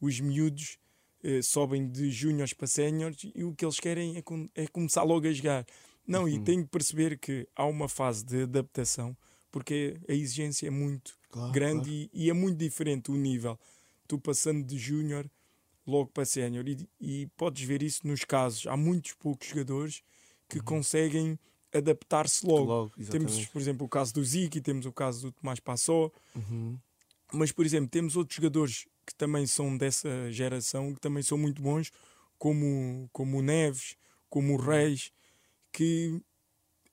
os 0.00 0.18
miúdos 0.18 0.76
eh, 1.22 1.42
sobem 1.42 1.88
de 1.90 2.10
júniores 2.10 2.52
para 2.52 2.66
séniores 2.66 3.18
e 3.34 3.44
o 3.44 3.54
que 3.54 3.64
eles 3.64 3.78
querem 3.80 4.16
é, 4.16 4.22
com- 4.22 4.48
é 4.54 4.66
começar 4.66 5.02
logo 5.02 5.26
a 5.26 5.32
jogar. 5.32 5.66
Não, 6.06 6.22
Uhum. 6.22 6.28
e 6.28 6.38
tem 6.40 6.62
que 6.62 6.68
perceber 6.68 7.18
que 7.18 7.46
há 7.54 7.64
uma 7.66 7.88
fase 7.88 8.24
de 8.24 8.42
adaptação, 8.42 9.16
porque 9.50 9.96
a 10.08 10.12
exigência 10.12 10.66
é 10.66 10.70
muito 10.70 11.18
Claro, 11.30 11.52
grande 11.52 11.84
claro. 11.84 12.10
E, 12.12 12.26
e 12.26 12.30
é 12.30 12.32
muito 12.32 12.56
diferente 12.58 13.10
o 13.10 13.14
nível. 13.16 13.58
Tu 14.08 14.18
passando 14.18 14.64
de 14.66 14.76
júnior 14.78 15.30
logo 15.86 16.10
para 16.10 16.24
sénior 16.24 16.66
e, 16.68 16.88
e 17.00 17.26
podes 17.36 17.62
ver 17.64 17.82
isso 17.82 18.06
nos 18.06 18.24
casos. 18.24 18.66
Há 18.66 18.76
muitos 18.76 19.12
poucos 19.14 19.46
jogadores 19.48 20.02
que 20.48 20.58
conseguem 20.60 21.38
adaptar-se 21.72 22.44
logo. 22.46 22.62
Uhum. 22.62 22.66
Logo, 22.66 22.92
Temos, 23.10 23.46
por 23.46 23.60
exemplo, 23.60 23.86
o 23.86 23.88
caso 23.88 24.12
do 24.14 24.24
Ziki, 24.24 24.60
temos 24.60 24.86
o 24.86 24.92
caso 24.92 25.28
do 25.28 25.32
Tomás 25.32 25.60
Passó, 25.60 26.10
Uhum. 26.34 26.76
mas, 27.32 27.52
por 27.52 27.64
exemplo, 27.64 27.88
temos 27.88 28.16
outros 28.16 28.36
jogadores 28.36 28.86
que 29.06 29.14
também 29.14 29.46
são 29.46 29.76
dessa 29.76 30.30
geração, 30.30 30.94
que 30.94 31.00
também 31.00 31.22
são 31.22 31.36
muito 31.38 31.60
bons, 31.60 31.90
como, 32.38 33.08
como 33.12 33.38
o 33.38 33.42
Neves, 33.42 33.96
como 34.28 34.54
o 34.54 34.56
Reis, 34.56 35.12
que 35.72 36.20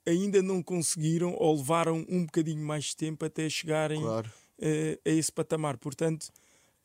ainda 0.06 0.42
não 0.42 0.64
conseguiram 0.64 1.34
ou 1.38 1.58
levaram 1.58 2.06
um 2.10 2.26
bocadinho 2.26 2.64
mais 2.66 2.86
de 2.86 2.96
tempo 2.96 3.26
até 3.26 3.50
chegarem 3.50 4.02
Claro. 4.02 4.32
eh, 4.60 5.00
a 5.06 5.10
esse 5.10 5.32
patamar. 5.32 5.78
Portanto, 5.78 6.30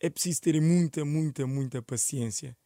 é 0.00 0.10
preciso 0.10 0.40
terem 0.40 0.60
muita, 0.60 1.04
muita, 1.04 1.46
muita 1.46 1.80
paciência. 1.80 2.56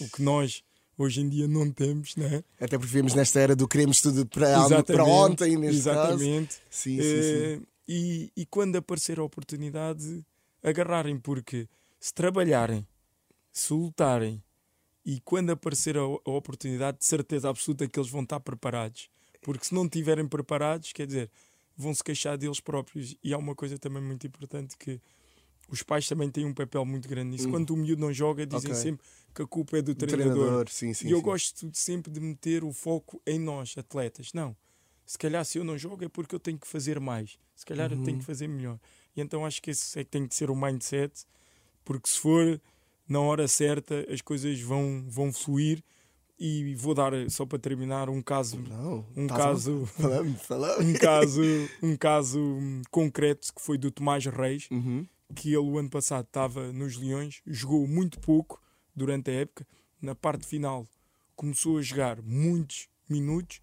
O 0.00 0.08
que 0.08 0.22
nós 0.22 0.62
hoje 0.98 1.20
em 1.22 1.28
dia 1.28 1.48
não 1.48 1.70
temos, 1.72 2.14
não 2.16 2.26
é? 2.26 2.44
Até 2.60 2.76
porque 2.78 2.86
vivemos 2.86 3.14
nesta 3.14 3.40
era 3.40 3.56
do 3.56 3.66
queremos 3.66 4.00
tudo 4.00 4.26
para, 4.26 4.82
para 4.84 5.04
ontem, 5.04 5.56
neste 5.56 5.82
caso. 5.84 6.22
Exatamente. 6.22 6.54
Sim, 6.70 6.96
sim, 6.96 7.02
sim. 7.02 7.02
Eh, 7.02 7.60
E, 7.88 8.32
e 8.36 8.46
quando 8.46 8.76
aparecer 8.76 9.18
a 9.18 9.24
oportunidade, 9.24 10.24
agarrarem, 10.62 11.18
porque 11.18 11.66
se 12.02 12.12
trabalharem, 12.12 12.84
se 13.52 13.72
lutarem 13.72 14.42
e 15.06 15.20
quando 15.20 15.50
aparecer 15.50 15.96
a, 15.96 16.00
a 16.00 16.30
oportunidade, 16.30 16.98
de 16.98 17.04
certeza 17.04 17.48
absoluta 17.48 17.86
que 17.86 17.96
eles 17.96 18.10
vão 18.10 18.22
estar 18.24 18.40
preparados. 18.40 19.08
Porque 19.40 19.64
se 19.66 19.72
não 19.72 19.84
estiverem 19.84 20.26
preparados, 20.26 20.92
quer 20.92 21.06
dizer, 21.06 21.30
vão 21.76 21.94
se 21.94 22.02
queixar 22.02 22.36
deles 22.36 22.58
próprios. 22.58 23.14
E 23.22 23.32
há 23.32 23.38
uma 23.38 23.54
coisa 23.54 23.78
também 23.78 24.02
muito 24.02 24.26
importante 24.26 24.76
que 24.76 25.00
os 25.68 25.80
pais 25.84 26.08
também 26.08 26.28
têm 26.28 26.44
um 26.44 26.52
papel 26.52 26.84
muito 26.84 27.08
grande 27.08 27.30
nisso. 27.30 27.48
Quando 27.48 27.70
o 27.70 27.76
miúdo 27.76 28.00
não 28.00 28.12
joga, 28.12 28.44
dizem 28.44 28.70
Hum. 28.70 28.74
Ok. 28.74 28.82
sempre 28.82 29.06
que 29.32 29.42
a 29.42 29.46
culpa 29.46 29.78
é 29.78 29.82
do 29.82 29.92
O 29.92 29.94
treinador. 29.94 30.34
treinador, 30.34 30.68
sim, 30.70 30.92
sim. 30.92 31.06
e 31.06 31.12
eu 31.12 31.18
sim. 31.18 31.22
gosto 31.24 31.70
de 31.70 31.78
sempre 31.78 32.10
de 32.12 32.18
meter 32.18 32.64
o 32.64 32.72
foco 32.72 33.22
em 33.24 33.38
nós, 33.38 33.74
atletas. 33.78 34.32
Não. 34.32 34.56
Se 35.06 35.16
calhar 35.16 35.44
se 35.44 35.56
eu 35.58 35.64
não 35.64 35.78
jogo 35.78 36.04
é 36.04 36.08
porque 36.08 36.34
eu 36.34 36.40
tenho 36.40 36.58
que 36.58 36.66
fazer 36.66 36.98
mais. 36.98 37.38
Se 37.54 37.64
calhar 37.64 37.92
eu 37.92 37.98
Uhum. 37.98 38.04
tenho 38.04 38.18
que 38.18 38.24
fazer 38.24 38.48
melhor. 38.48 38.78
E 39.16 39.20
então 39.20 39.46
acho 39.46 39.62
que 39.62 39.70
esse 39.70 39.98
é 40.00 40.04
que 40.04 40.10
tem 40.10 40.26
que 40.26 40.34
ser 40.34 40.50
o 40.50 40.56
mindset, 40.56 41.24
porque 41.84 42.08
se 42.08 42.18
for 42.18 42.60
na 43.08 43.20
hora 43.20 43.46
certa 43.48 44.06
as 44.12 44.20
coisas 44.20 44.60
vão, 44.60 45.04
vão 45.08 45.32
fluir. 45.32 45.82
E 46.44 46.74
vou 46.74 46.92
dar, 46.92 47.12
só 47.30 47.46
para 47.46 47.58
terminar, 47.58 48.10
um 48.10 48.20
caso, 48.20 48.58
Não, 48.58 49.06
um 49.16 49.28
caso, 49.28 49.86
Falamos, 49.94 50.42
falamos. 50.42 50.84
um 50.84 50.92
caso, 50.94 51.42
um 51.80 51.96
caso 51.96 52.40
concreto 52.90 53.54
que 53.54 53.62
foi 53.62 53.78
do 53.78 53.92
Tomás 53.92 54.24
Reis, 54.26 54.66
Uhum. 54.68 55.06
que 55.36 55.50
ele 55.50 55.58
o 55.58 55.78
ano 55.78 55.88
passado 55.88 56.24
estava 56.26 56.72
nos 56.72 56.96
Leões, 56.96 57.40
jogou 57.46 57.86
muito 57.86 58.18
pouco 58.18 58.60
durante 58.92 59.30
a 59.30 59.34
época. 59.34 59.64
Na 60.00 60.16
parte 60.16 60.44
final 60.44 60.88
começou 61.36 61.78
a 61.78 61.82
jogar 61.82 62.20
muitos 62.22 62.88
minutos. 63.08 63.60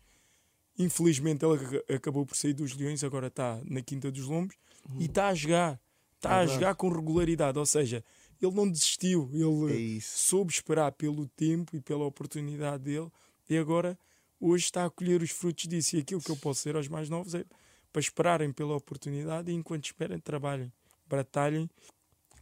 Infelizmente 0.78 1.44
ele 1.44 1.56
ac- 1.56 1.94
acabou 1.94 2.26
por 2.26 2.38
sair 2.38 2.54
dos 2.54 2.74
Leões, 2.78 3.04
agora 3.04 3.28
está 3.28 3.60
na 3.66 3.82
Quinta 3.82 4.10
dos 4.10 4.26
Lombos 4.26 4.56
e 4.98 5.06
está 5.06 5.28
a 5.28 5.36
jogar. 5.36 5.82
Está 6.20 6.32
a 6.32 6.40
Verdade. 6.40 6.54
jogar 6.54 6.76
com 6.76 6.90
regularidade, 6.90 7.58
ou 7.58 7.66
seja, 7.66 8.04
ele 8.42 8.52
não 8.54 8.70
desistiu, 8.70 9.30
ele 9.34 9.98
É 9.98 10.02
soube 10.02 10.52
esperar 10.52 10.92
pelo 10.92 11.26
tempo 11.30 11.78
e 11.78 11.80
pela 11.82 12.04
oportunidade 12.04 12.84
dele 12.84 13.10
e 13.50 13.58
agora 13.58 13.98
hoje 14.40 14.66
está 14.66 14.84
a 14.86 14.90
colher 14.90 15.22
os 15.22 15.32
frutos 15.32 15.66
disso. 15.66 15.96
E 15.96 16.00
aquilo 16.00 16.22
que 16.22 16.30
eu 16.30 16.36
posso 16.36 16.60
dizer 16.60 16.76
aos 16.76 16.90
mais 16.90 17.10
novos 17.10 17.34
é 17.36 17.46
para 17.92 18.02
esperarem 18.02 18.52
pela 18.52 18.76
oportunidade 18.76 19.50
e 19.50 19.56
enquanto 19.56 19.86
esperem, 19.86 20.20
trabalhem, 20.20 20.72
batalhem, 21.08 21.70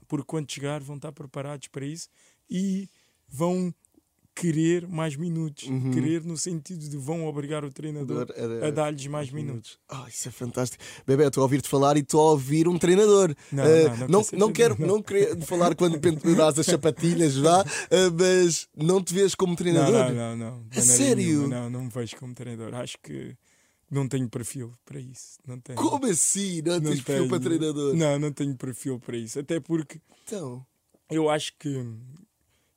porque 0.08 0.26
quando 0.26 0.52
chegar 0.52 0.82
vão 0.82 0.96
estar 0.96 1.12
preparados 1.12 1.68
para 1.68 1.86
isso 1.86 2.10
e 2.50 2.90
vão 3.28 3.74
querer 4.40 4.88
mais 4.88 5.16
minutos. 5.16 5.68
Uhum. 5.68 5.92
Querer 5.92 6.24
no 6.24 6.38
sentido 6.38 6.88
de 6.88 6.96
vão 6.98 7.26
obrigar 7.26 7.66
o 7.66 7.72
treinador 7.72 8.28
a 8.66 8.70
dar-lhes 8.70 9.08
mais 9.08 9.32
minutos. 9.32 9.80
Ah, 9.90 10.06
isso 10.08 10.28
é 10.28 10.32
fantástico. 10.32 10.84
Bebé, 11.06 11.28
estou 11.28 11.42
a 11.42 11.46
ouvir-te 11.46 11.68
falar 11.68 11.98
e 11.98 12.02
estou 12.02 12.22
a 12.22 12.32
ouvir 12.32 12.68
um 12.68 12.78
treinador. 12.78 13.34
Não, 13.52 13.64
Ah, 13.64 13.68
não, 13.68 13.98
não 13.98 14.08
não, 14.08 14.26
não 14.40 14.52
quero 14.52 14.76
não 14.80 15.02
querer 15.02 15.36
falar 15.42 15.76
quando 15.76 15.98
penduras 16.02 16.60
as 16.60 16.66
sapatilhas, 16.66 17.36
vá, 17.38 17.62
ah, 17.62 17.66
mas 18.18 18.68
não 18.76 19.04
te 19.04 19.14
vês 19.14 19.34
como 19.34 19.52
Não, 19.52 19.56
treinador. 19.58 20.14
não, 20.14 20.14
não, 20.14 20.38
não. 20.38 20.64
De 20.68 20.78
maneira 20.80 20.98
sério? 20.98 21.48
Não, 21.48 21.70
não 21.70 21.84
me 21.86 21.90
vejo 21.90 22.16
como 22.18 22.34
treinador. 22.36 22.76
Acho 22.76 22.98
que 23.02 23.36
não 23.90 24.08
tenho 24.08 24.30
perfil 24.30 24.74
para 24.86 25.00
isso. 25.00 25.40
Não 25.48 25.60
tenho. 25.60 25.78
Como 25.80 26.06
assim? 26.06 26.62
Não, 26.62 26.74
Não 26.80 26.92
tens 26.92 27.02
perfil 27.02 27.28
para 27.30 27.40
treinador? 27.40 27.96
Não, 27.96 28.20
não 28.20 28.32
tenho 28.32 28.56
perfil 28.56 29.00
para 29.00 29.18
isso. 29.18 29.40
Até 29.40 29.60
porque 29.60 30.00
Então, 30.24 30.66
eu 31.10 31.30
acho 31.30 31.54
que 31.58 31.70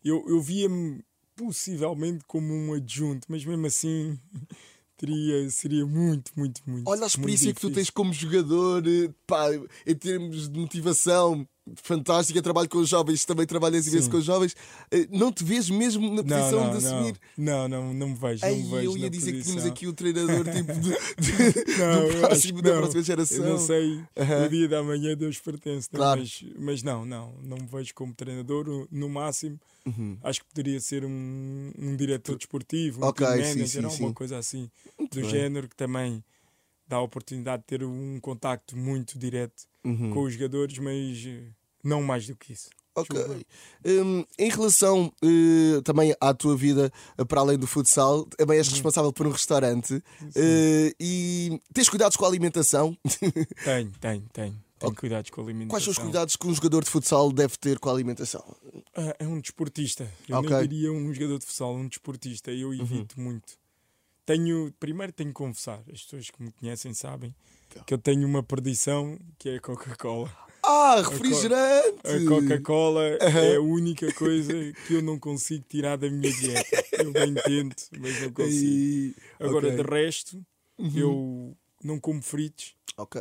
eu, 0.04 0.24
eu 0.28 0.40
via-me 0.40 1.04
possivelmente 1.40 2.22
como 2.26 2.52
um 2.52 2.74
adjunto, 2.74 3.26
mas 3.30 3.42
mesmo 3.44 3.66
assim 3.66 4.18
teria, 4.96 5.48
seria 5.48 5.86
muito, 5.86 6.30
muito, 6.36 6.60
muito. 6.66 6.88
olha 6.88 7.04
a 7.04 7.06
experiência 7.06 7.54
que 7.54 7.60
tu 7.60 7.70
tens 7.70 7.88
como 7.88 8.12
jogador, 8.12 8.86
eh, 8.86 9.10
pá, 9.26 9.46
em 9.86 9.94
termos 9.94 10.50
de 10.50 10.58
motivação. 10.58 11.48
Fantástica, 11.76 12.40
trabalho 12.42 12.68
com 12.68 12.78
os 12.78 12.88
jovens, 12.88 13.24
também 13.24 13.46
trabalhas 13.46 13.86
imenso 13.86 14.04
Sim. 14.04 14.10
com 14.10 14.16
os 14.18 14.24
jovens. 14.24 14.54
Eh, 14.90 15.06
Não 15.10 15.30
te 15.32 15.44
vês 15.44 15.68
mesmo 15.70 16.02
na 16.08 16.22
Não, 16.22 16.22
posição 16.22 16.64
não, 16.64 16.70
de 16.70 16.76
assumir? 16.86 17.20
não, 17.36 17.68
não, 17.68 17.84
não, 17.84 17.94
não 17.94 18.08
me 18.10 18.14
vejo. 18.14 18.44
Ei, 18.46 18.50
não 18.52 18.58
me 18.64 18.70
vejo 18.76 18.90
eu 18.92 18.96
ia 18.98 19.10
dizer 19.10 19.32
que 19.32 19.42
tínhamos 19.42 19.62
posição. 19.64 19.72
aqui 19.72 19.86
o 19.86 19.92
treinador 19.92 20.44
tipo 20.50 20.72
de, 20.72 20.90
de- 21.20 21.76
Não, 21.76 22.08
do 22.08 22.18
próximo, 22.20 22.62
da 22.62 22.70
não. 22.72 22.78
próxima 22.78 23.02
geração. 23.02 23.36
Eu 23.38 23.44
não 23.44 23.58
sei, 23.58 24.02
Aham. 24.16 24.46
o 24.46 24.48
dia 24.48 24.68
da 24.68 24.82
manhã 24.82 25.16
Deus 25.16 25.38
pertence, 25.38 25.88
né? 25.92 25.96
Claro. 25.98 26.20
mas, 26.20 26.44
mas 26.58 26.82
não, 26.82 27.04
não, 27.04 27.32
não 27.42 27.56
me 27.58 27.66
vejo 27.66 27.94
como 27.94 28.14
treinador. 28.14 28.86
No 28.90 29.08
máximo, 29.08 29.58
Uhum. 29.86 30.18
acho 30.22 30.40
que 30.40 30.46
poderia 30.46 30.78
ser 30.80 31.04
um, 31.04 31.72
um 31.78 31.96
diretor 31.96 32.36
desportivo, 32.36 33.02
um 33.04 33.08
Ok, 33.08 33.26
team 33.26 33.42
sim, 33.44 33.48
manager, 33.54 33.68
sim, 33.82 33.84
alguma 33.88 34.08
sim. 34.08 34.14
coisa 34.14 34.36
assim 34.38 34.70
Muito 34.98 35.14
do 35.14 35.20
bem. 35.22 35.30
género 35.30 35.68
que 35.68 35.74
também 35.76 36.22
dá 36.86 36.96
a 36.96 37.02
oportunidade 37.02 37.62
de 37.62 37.66
ter 37.66 37.84
um 37.84 38.18
contacto 38.20 38.76
muito 38.76 39.18
direto 39.18 39.68
Uhum. 39.82 40.10
com 40.10 40.22
os 40.24 40.34
jogadores, 40.34 40.76
mas 40.78 41.24
eh, 41.26 41.48
não 41.84 42.02
mais 42.02 42.26
do 42.26 42.36
que 42.36 42.52
isso. 42.52 42.68
Ok. 42.94 43.16
Hum, 43.86 44.24
em 44.36 44.50
relação 44.50 45.12
eh, 45.22 45.80
também 45.84 46.14
à 46.20 46.34
tua 46.34 46.56
vida 46.56 46.92
eh, 47.16 47.24
para 47.24 47.40
além 47.40 47.56
do 47.56 47.66
futsal, 47.66 48.24
também 48.24 48.56
Uhum. 48.56 48.58
és 48.60 48.68
responsável 48.68 49.12
por 49.12 49.26
um 49.26 49.30
restaurante 49.30 50.02
eh, 50.34 50.92
e 50.98 51.60
tens 51.72 51.88
cuidados 51.88 52.16
com 52.16 52.24
a 52.24 52.28
alimentação. 52.28 52.96
Tenho, 53.64 53.92
tenho, 54.00 54.26
tenho. 54.32 54.64
Tenho 54.80 54.94
cuidados 54.96 55.30
com 55.30 55.40
a 55.40 55.44
alimentação. 55.44 55.68
Quais 55.70 55.84
são 55.84 55.90
os 55.92 55.98
cuidados 55.98 56.36
que 56.36 56.46
um 56.48 56.54
jogador 56.54 56.82
de 56.82 56.90
futsal 56.90 57.30
deve 57.32 57.56
ter 57.58 57.78
com 57.78 57.90
a 57.90 57.92
alimentação? 57.92 58.42
Ah, 58.96 59.14
É 59.18 59.26
um 59.26 59.38
desportista. 59.40 60.10
Eu 60.28 60.38
Ok. 60.38 60.50
Uhum. 60.50 60.58
nem 60.58 60.68
diria 60.68 60.92
um 60.92 61.12
jogador 61.14 61.38
de 61.38 61.46
futsal, 61.46 61.74
um 61.76 61.86
desportista. 61.86 62.50
Eu 62.50 62.74
evito 62.74 63.20
muito. 63.20 63.52
Tenho, 64.26 64.72
primeiro 64.80 65.12
tenho 65.12 65.30
que 65.30 65.34
confessar, 65.34 65.80
as 65.92 66.02
pessoas 66.02 66.30
que 66.30 66.42
me 66.42 66.50
conhecem 66.52 66.92
sabem 66.94 67.34
Então. 67.68 67.82
que 67.84 67.92
eu 67.94 67.98
tenho 67.98 68.26
uma 68.26 68.42
perdição 68.42 69.18
que 69.38 69.48
é 69.50 69.56
a 69.56 69.60
Coca-Cola. 69.60 70.30
Ah, 70.62 71.02
refrigerante! 71.02 72.00
A 72.04 72.28
Coca-Cola 72.28 73.02
é 73.04 73.56
a 73.56 73.60
única 73.60 74.12
coisa 74.14 74.52
que 74.86 74.94
eu 74.94 75.02
não 75.02 75.18
consigo 75.18 75.64
tirar 75.68 75.96
da 75.96 76.10
minha 76.10 76.32
dieta. 76.32 76.84
Eu 76.92 77.12
bem 77.12 77.34
tento, 77.34 77.84
mas 77.98 78.20
não 78.20 78.32
consigo. 78.32 79.14
Agora, 79.38 79.68
ok. 79.68 79.70
Uhum. 79.70 79.76
de 79.76 79.90
resto, 79.90 80.46
eu 80.94 81.56
não 81.82 81.98
como 81.98 82.22
fritos, 82.22 82.74
Ok. 82.96 83.20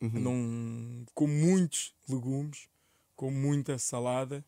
Uhum. 0.00 0.10
não 0.12 1.06
como 1.14 1.32
muitos 1.32 1.94
legumes, 2.08 2.68
como 3.14 3.36
muita 3.36 3.78
salada 3.78 4.44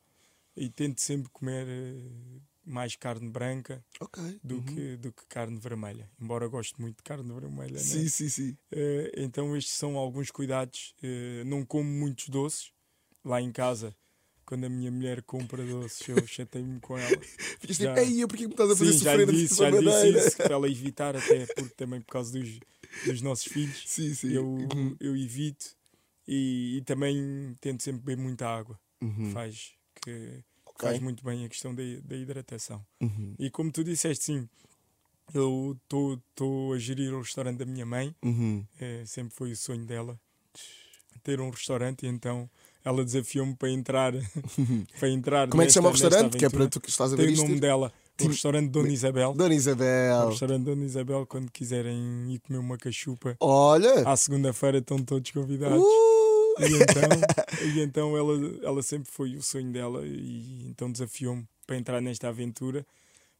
e 0.56 0.68
tento 0.68 1.00
sempre 1.00 1.30
comer 1.30 1.66
eh, 1.66 2.40
mais 2.68 2.94
carne 2.96 3.30
branca 3.30 3.84
Ok. 4.00 4.22
do, 4.42 4.56
Uhum. 4.56 4.62
que, 4.64 4.96
do 4.96 5.12
que 5.12 5.26
carne 5.26 5.58
vermelha. 5.58 6.10
Embora 6.20 6.44
eu 6.44 6.50
goste 6.50 6.80
muito 6.80 6.98
de 6.98 7.02
carne 7.02 7.32
vermelha. 7.32 7.72
né? 7.72 7.78
Sim, 7.78 8.08
sim, 8.08 8.28
sim. 8.28 8.56
Eh, 8.70 9.12
então, 9.16 9.56
estes 9.56 9.74
são 9.74 9.96
alguns 9.96 10.30
cuidados. 10.30 10.94
Eh, 11.02 11.42
não 11.44 11.64
como 11.64 11.88
muitos 11.88 12.28
doces 12.28 12.72
lá 13.24 13.40
em 13.40 13.50
casa. 13.52 13.96
Quando 14.44 14.64
a 14.64 14.68
minha 14.68 14.90
mulher 14.90 15.22
compra 15.22 15.62
doces, 15.64 16.08
eu 16.08 16.26
chatei-me 16.26 16.80
com 16.80 16.96
ela. 16.98 17.20
Ficas 17.60 17.76
Já- 17.76 17.94
tipo, 17.94 18.06
ei, 18.06 18.26
por 18.26 18.36
que 18.36 18.46
me 18.46 18.52
estás 18.52 18.70
a 18.70 18.76
fazer 18.76 18.92
Sim, 18.92 18.98
já 19.00 19.10
sofrer 19.12 19.28
lhe 19.28 19.32
disse, 19.32 19.54
já 19.56 19.70
disse 19.70 20.08
isso, 20.28 20.36
para 20.38 20.54
ela 20.54 20.68
evitar, 20.70 21.16
até 21.16 21.46
porque 21.46 21.74
também 21.76 22.00
por 22.00 22.12
causa 22.12 22.32
dos, 22.38 22.58
dos 23.04 23.20
nossos 23.20 23.44
filhos. 23.46 23.82
Sim, 23.86 24.14
sim. 24.14 24.32
Eu, 24.32 24.46
Uhum. 24.46 24.96
eu 25.00 25.14
evito 25.16 25.76
e, 26.26 26.78
e 26.78 26.82
também 26.82 27.54
tento 27.60 27.82
sempre 27.82 28.00
beber 28.02 28.22
muita 28.22 28.46
água. 28.48 28.80
Uhum. 29.02 29.30
Faz, 29.32 29.72
que, 30.02 30.42
Ok. 30.78 30.88
faz 30.90 31.00
muito 31.00 31.24
bem 31.24 31.44
a 31.44 31.48
questão 31.48 31.74
da, 31.74 31.82
da 32.04 32.16
hidratação. 32.16 32.84
Uhum. 33.00 33.34
E 33.38 33.50
como 33.50 33.70
tu 33.72 33.82
disseste, 33.82 34.24
sim, 34.24 34.48
eu 35.34 35.76
estou 35.84 36.72
a 36.72 36.78
gerir 36.78 37.12
o 37.12 37.18
restaurante 37.20 37.58
da 37.58 37.66
minha 37.66 37.84
mãe, 37.84 38.14
Uhum. 38.24 38.64
é, 38.80 39.02
sempre 39.04 39.34
foi 39.34 39.50
o 39.52 39.56
sonho 39.56 39.84
dela 39.84 40.18
ter 41.22 41.40
um 41.40 41.50
restaurante, 41.50 42.06
e 42.06 42.08
então 42.08 42.48
ela 42.84 43.04
desafiou-me 43.04 43.54
para 43.54 43.70
entrar. 43.70 44.12
para 44.98 45.08
entrar 45.10 45.48
Como 45.48 45.62
é 45.62 45.66
que 45.66 45.72
chama 45.72 45.88
o 45.88 45.92
restaurante? 45.92 46.38
Que 46.38 46.44
é 46.44 46.48
para 46.48 46.68
tu 46.68 46.80
que 46.80 46.88
estás 46.88 47.12
a 47.12 47.16
Tem 47.16 47.26
ver 47.26 47.32
o 47.32 47.34
isto? 47.34 47.46
nome 47.46 47.60
dela, 47.60 47.88
o 47.88 48.16
Tim- 48.16 48.28
restaurante 48.28 48.70
Dona 48.70 48.88
Isabel. 48.88 49.34
Dona 49.34 49.50
O 49.50 49.56
Isabel. 49.56 50.28
restaurante 50.30 50.62
Dona 50.64 50.84
Isabel, 50.84 51.26
quando 51.26 51.50
quiserem 51.50 52.32
ir 52.32 52.38
comer 52.38 52.58
uma 52.58 52.78
cachupa, 52.78 53.36
Olha! 53.40 54.08
à 54.08 54.16
segunda-feira 54.16 54.78
estão 54.78 54.98
todos 55.04 55.30
convidados. 55.32 55.82
Uh! 55.82 56.17
E 56.60 56.82
então, 56.82 57.66
e 57.74 57.80
então 57.80 58.16
ela, 58.16 58.32
ela 58.62 58.82
sempre 58.82 59.10
foi 59.10 59.36
o 59.36 59.42
sonho 59.42 59.70
dela 59.72 60.06
e 60.06 60.66
então 60.68 60.90
desafiou-me 60.90 61.46
para 61.66 61.76
entrar 61.76 62.00
nesta 62.00 62.28
aventura. 62.28 62.86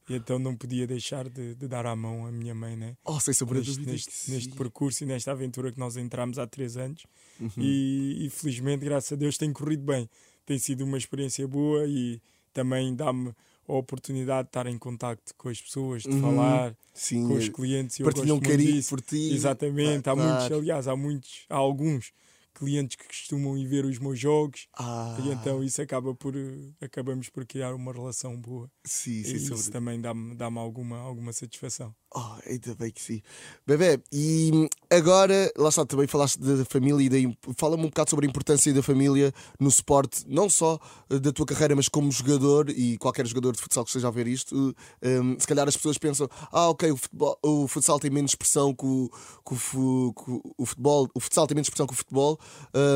E 0.09 0.15
então 0.15 0.39
não 0.39 0.55
podia 0.55 0.87
deixar 0.87 1.29
de, 1.29 1.53
de 1.53 1.67
dar 1.67 1.85
a 1.85 1.95
mão 1.95 2.25
à 2.25 2.31
minha 2.31 2.55
mãe, 2.55 2.75
né? 2.75 2.95
Oh, 3.05 3.19
sem 3.19 3.31
sombra 3.33 3.59
Neste, 3.59 3.79
neste, 3.85 4.31
neste 4.31 4.55
percurso 4.55 5.03
e 5.03 5.05
nesta 5.05 5.31
aventura 5.31 5.71
que 5.71 5.77
nós 5.79 5.97
entramos 5.97 6.39
há 6.39 6.47
três 6.47 6.77
anos. 6.77 7.03
Uhum. 7.39 7.49
E, 7.59 8.25
e 8.25 8.29
felizmente, 8.31 8.83
graças 8.83 9.11
a 9.11 9.15
Deus, 9.15 9.37
tem 9.37 9.53
corrido 9.53 9.83
bem. 9.83 10.09
Tem 10.47 10.57
sido 10.57 10.83
uma 10.83 10.97
experiência 10.97 11.47
boa 11.47 11.85
e 11.85 12.19
também 12.51 12.95
dá-me 12.95 13.31
a 13.67 13.73
oportunidade 13.73 14.45
de 14.45 14.49
estar 14.49 14.65
em 14.65 14.79
contacto 14.79 15.31
com 15.37 15.47
as 15.47 15.61
pessoas, 15.61 16.01
de 16.01 16.09
Uhum. 16.09 16.21
falar 16.21 16.75
Sim, 16.91 17.27
com 17.27 17.35
os 17.35 17.45
eh, 17.45 17.51
clientes. 17.51 17.99
partilham 17.99 18.37
muito 18.37 18.49
carinho 18.49 18.73
disso. 18.73 18.89
por 18.89 19.01
ti. 19.01 19.31
Exatamente, 19.31 20.09
Ah, 20.09 20.13
há 20.13 20.15
muitos, 20.15 20.47
claro. 20.47 20.55
aliás, 20.55 20.87
há 20.87 20.95
muitos, 20.95 21.45
há 21.47 21.55
alguns 21.55 22.11
clientes 22.59 22.95
que 22.97 23.07
costumam 23.07 23.57
ir 23.57 23.67
ver 23.67 23.85
os 23.85 23.99
meus 23.99 24.19
jogos 24.19 24.67
Ah, 24.77 25.17
e 25.17 25.29
então 25.29 25.63
isso 25.63 25.81
acaba 25.81 26.15
por 26.15 26.35
eh, 26.35 26.73
acabamos 26.81 27.29
por 27.29 27.45
criar 27.45 27.73
uma 27.75 27.93
relação 27.93 28.39
boa 28.39 28.71
sim, 28.85 29.23
e 29.23 29.23
sem 29.23 29.39
sombra 29.39 29.71
isso 29.71 29.71
também 29.71 29.99
dá-me 30.01 30.35
dá 30.35 30.45
alguma, 30.47 30.97
alguma 30.99 31.33
satisfação. 31.33 31.95
Oh, 32.13 32.39
ainda 32.45 32.73
bem 32.75 32.91
que 32.91 33.01
sim. 33.01 33.21
Bebê, 33.67 34.01
e 34.11 34.67
agora, 34.91 35.51
lá 35.57 35.69
está, 35.69 35.85
também 35.85 36.07
falaste 36.07 36.37
da 36.39 36.63
família 36.65 37.05
e 37.05 37.09
da. 37.09 37.19
imp- 37.19 37.37
Fala-me 37.57 37.83
um 37.83 37.87
bocado 37.87 38.09
sobre 38.09 38.25
a 38.25 38.29
importância 38.29 38.73
da 38.73 38.81
família 38.81 39.33
no 39.59 39.69
suporte, 39.69 40.23
não 40.27 40.49
só 40.49 40.79
eh, 41.09 41.19
da 41.19 41.31
tua 41.31 41.45
carreira, 41.45 41.75
mas 41.75 41.87
como 41.87 42.11
jogador 42.11 42.69
e 42.69 42.97
qualquer 42.97 43.25
jogador 43.27 43.53
de 43.53 43.61
futsal 43.61 43.83
que 43.83 43.89
esteja 43.89 44.07
a 44.07 44.11
ver 44.11 44.27
isto. 44.27 44.75
eh, 45.01 45.19
um, 45.19 45.39
se 45.39 45.45
calhar 45.47 45.67
as 45.67 45.75
pessoas 45.75 45.97
pensam, 45.97 46.27
ah, 46.51 46.69
ok, 46.69 46.91
o, 46.91 46.97
futebol, 46.97 47.37
o 47.43 47.67
futsal 47.67 47.99
tem 47.99 48.09
menos 48.11 48.31
expressão 48.31 48.73
que 48.73 48.85
o, 48.85 49.09
que 49.47 49.53
o 49.77 50.13
que 50.13 50.31
o- 50.57 50.65
futebol, 50.65 51.07
o 51.13 51.19
futsal 51.19 51.47
tem 51.47 51.55
menos 51.55 51.67
expressão 51.67 51.87
que 51.87 51.93
o 51.93 51.97
futebol, 51.97 52.39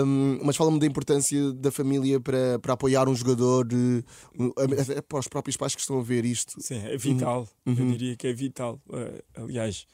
um, 0.06 0.40
mas 0.44 0.56
fala-me 0.56 0.80
da 0.80 0.86
importância 0.86 1.52
da 1.54 1.72
família 1.72 2.20
para, 2.20 2.60
para 2.60 2.74
apoiar 2.74 3.08
um 3.08 3.16
jogador, 3.16 3.68
eh, 3.72 4.82
até 4.82 5.02
para 5.02 5.20
os 5.20 5.28
próprios 5.28 5.58
pais 5.58 5.76
que 5.76 5.82
estão 5.82 6.00
a 6.00 6.04
ver 6.04 6.26
isto. 6.26 6.54
Sim, 6.60 6.78
é 6.86 6.98
vital. 6.98 7.48
Uhum. 7.66 7.76
Eu 7.78 7.86
diria 7.92 8.16
que 8.16 8.28
é 8.28 8.34
vital. 8.34 8.80
Aliás, 9.36 9.86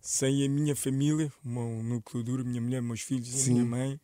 sem 0.00 0.44
a 0.44 0.48
minha 0.48 0.74
família, 0.76 1.32
o 1.44 1.48
meu 1.48 1.82
núcleo 1.82 2.22
duro, 2.24 2.44
minha 2.44 2.60
mulher, 2.60 2.80
meus 2.82 3.00
filhos, 3.02 3.28
Sim. 3.28 3.50
a 3.50 3.54
minha 3.54 3.64
mãe, 3.66 4.00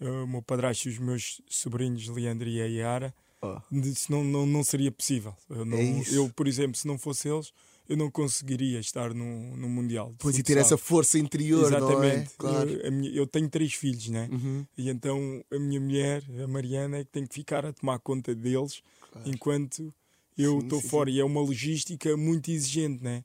eh, 0.00 0.08
o 0.08 0.26
meu 0.26 0.42
padrasto 0.42 0.88
e 0.88 0.92
os 0.92 0.98
meus 0.98 1.40
sobrinhos, 1.48 2.06
Leandro 2.08 2.48
e 2.48 2.60
a 2.60 2.66
Yara, 2.66 3.14
Oh. 3.42 3.60
não, 4.08 4.24
não, 4.24 4.46
não 4.46 4.64
seria 4.64 4.90
possível. 4.90 5.34
Eu, 5.50 5.64
não- 5.64 5.76
É 5.78 6.02
eu, 6.10 6.28
por 6.34 6.48
exemplo, 6.48 6.74
se 6.76 6.86
não 6.86 6.98
fosse 6.98 7.28
eles, 7.28 7.52
eu 7.86 7.94
não 7.96 8.10
conseguiria 8.10 8.80
estar 8.80 9.12
no, 9.14 9.56
no 9.56 9.68
Mundial. 9.68 10.14
Pois 10.18 10.36
e 10.38 10.42
ter 10.42 10.56
essa 10.56 10.76
força 10.78 11.18
interior, 11.18 11.64
é? 11.72 11.76
Exatamente. 11.76 12.30
Claro. 12.38 12.70
Eu, 12.70 12.88
a 12.88 12.90
minha- 12.90 13.10
eu 13.12 13.26
tenho 13.26 13.48
três 13.48 13.74
filhos, 13.74 14.08
né? 14.08 14.28
Uhum. 14.32 14.66
E 14.76 14.88
então 14.88 15.44
a 15.52 15.58
minha 15.58 15.78
mulher, 15.80 16.24
a 16.42 16.48
Mariana, 16.48 16.96
é 16.98 17.04
que 17.04 17.10
tem 17.12 17.26
que 17.26 17.34
ficar 17.34 17.64
a 17.66 17.72
tomar 17.74 17.98
conta 18.00 18.34
deles 18.34 18.82
Claro. 19.12 19.28
enquanto 19.28 19.94
eu 20.36 20.58
estou 20.60 20.80
sim, 20.80 20.88
fora. 20.88 21.10
E 21.10 21.20
é 21.20 21.24
uma 21.24 21.40
logística 21.42 22.16
muito 22.16 22.50
exigente, 22.50 23.04
né? 23.04 23.22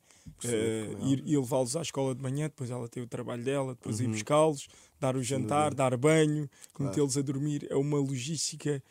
É 0.48 0.92
ir, 1.02 1.24
ir 1.28 1.38
levá-los 1.38 1.76
à 1.76 1.82
escola 1.82 2.16
de 2.16 2.22
manhã, 2.22 2.46
depois 2.48 2.70
ela 2.70 2.88
tem 2.88 3.02
o 3.04 3.08
trabalho 3.08 3.44
dela, 3.44 3.74
depois 3.74 4.00
ir 4.00 4.06
Uhum. 4.06 4.12
buscá-los, 4.12 4.68
dar 5.00 5.16
o 5.16 5.24
jantar, 5.24 5.74
dar 5.74 5.96
banho, 5.98 6.50
Claro. 6.74 6.90
metê-los 6.92 7.18
a 7.18 7.22
dormir. 7.22 7.68
É 7.70 7.76
uma 7.76 7.98
logística 8.00 8.82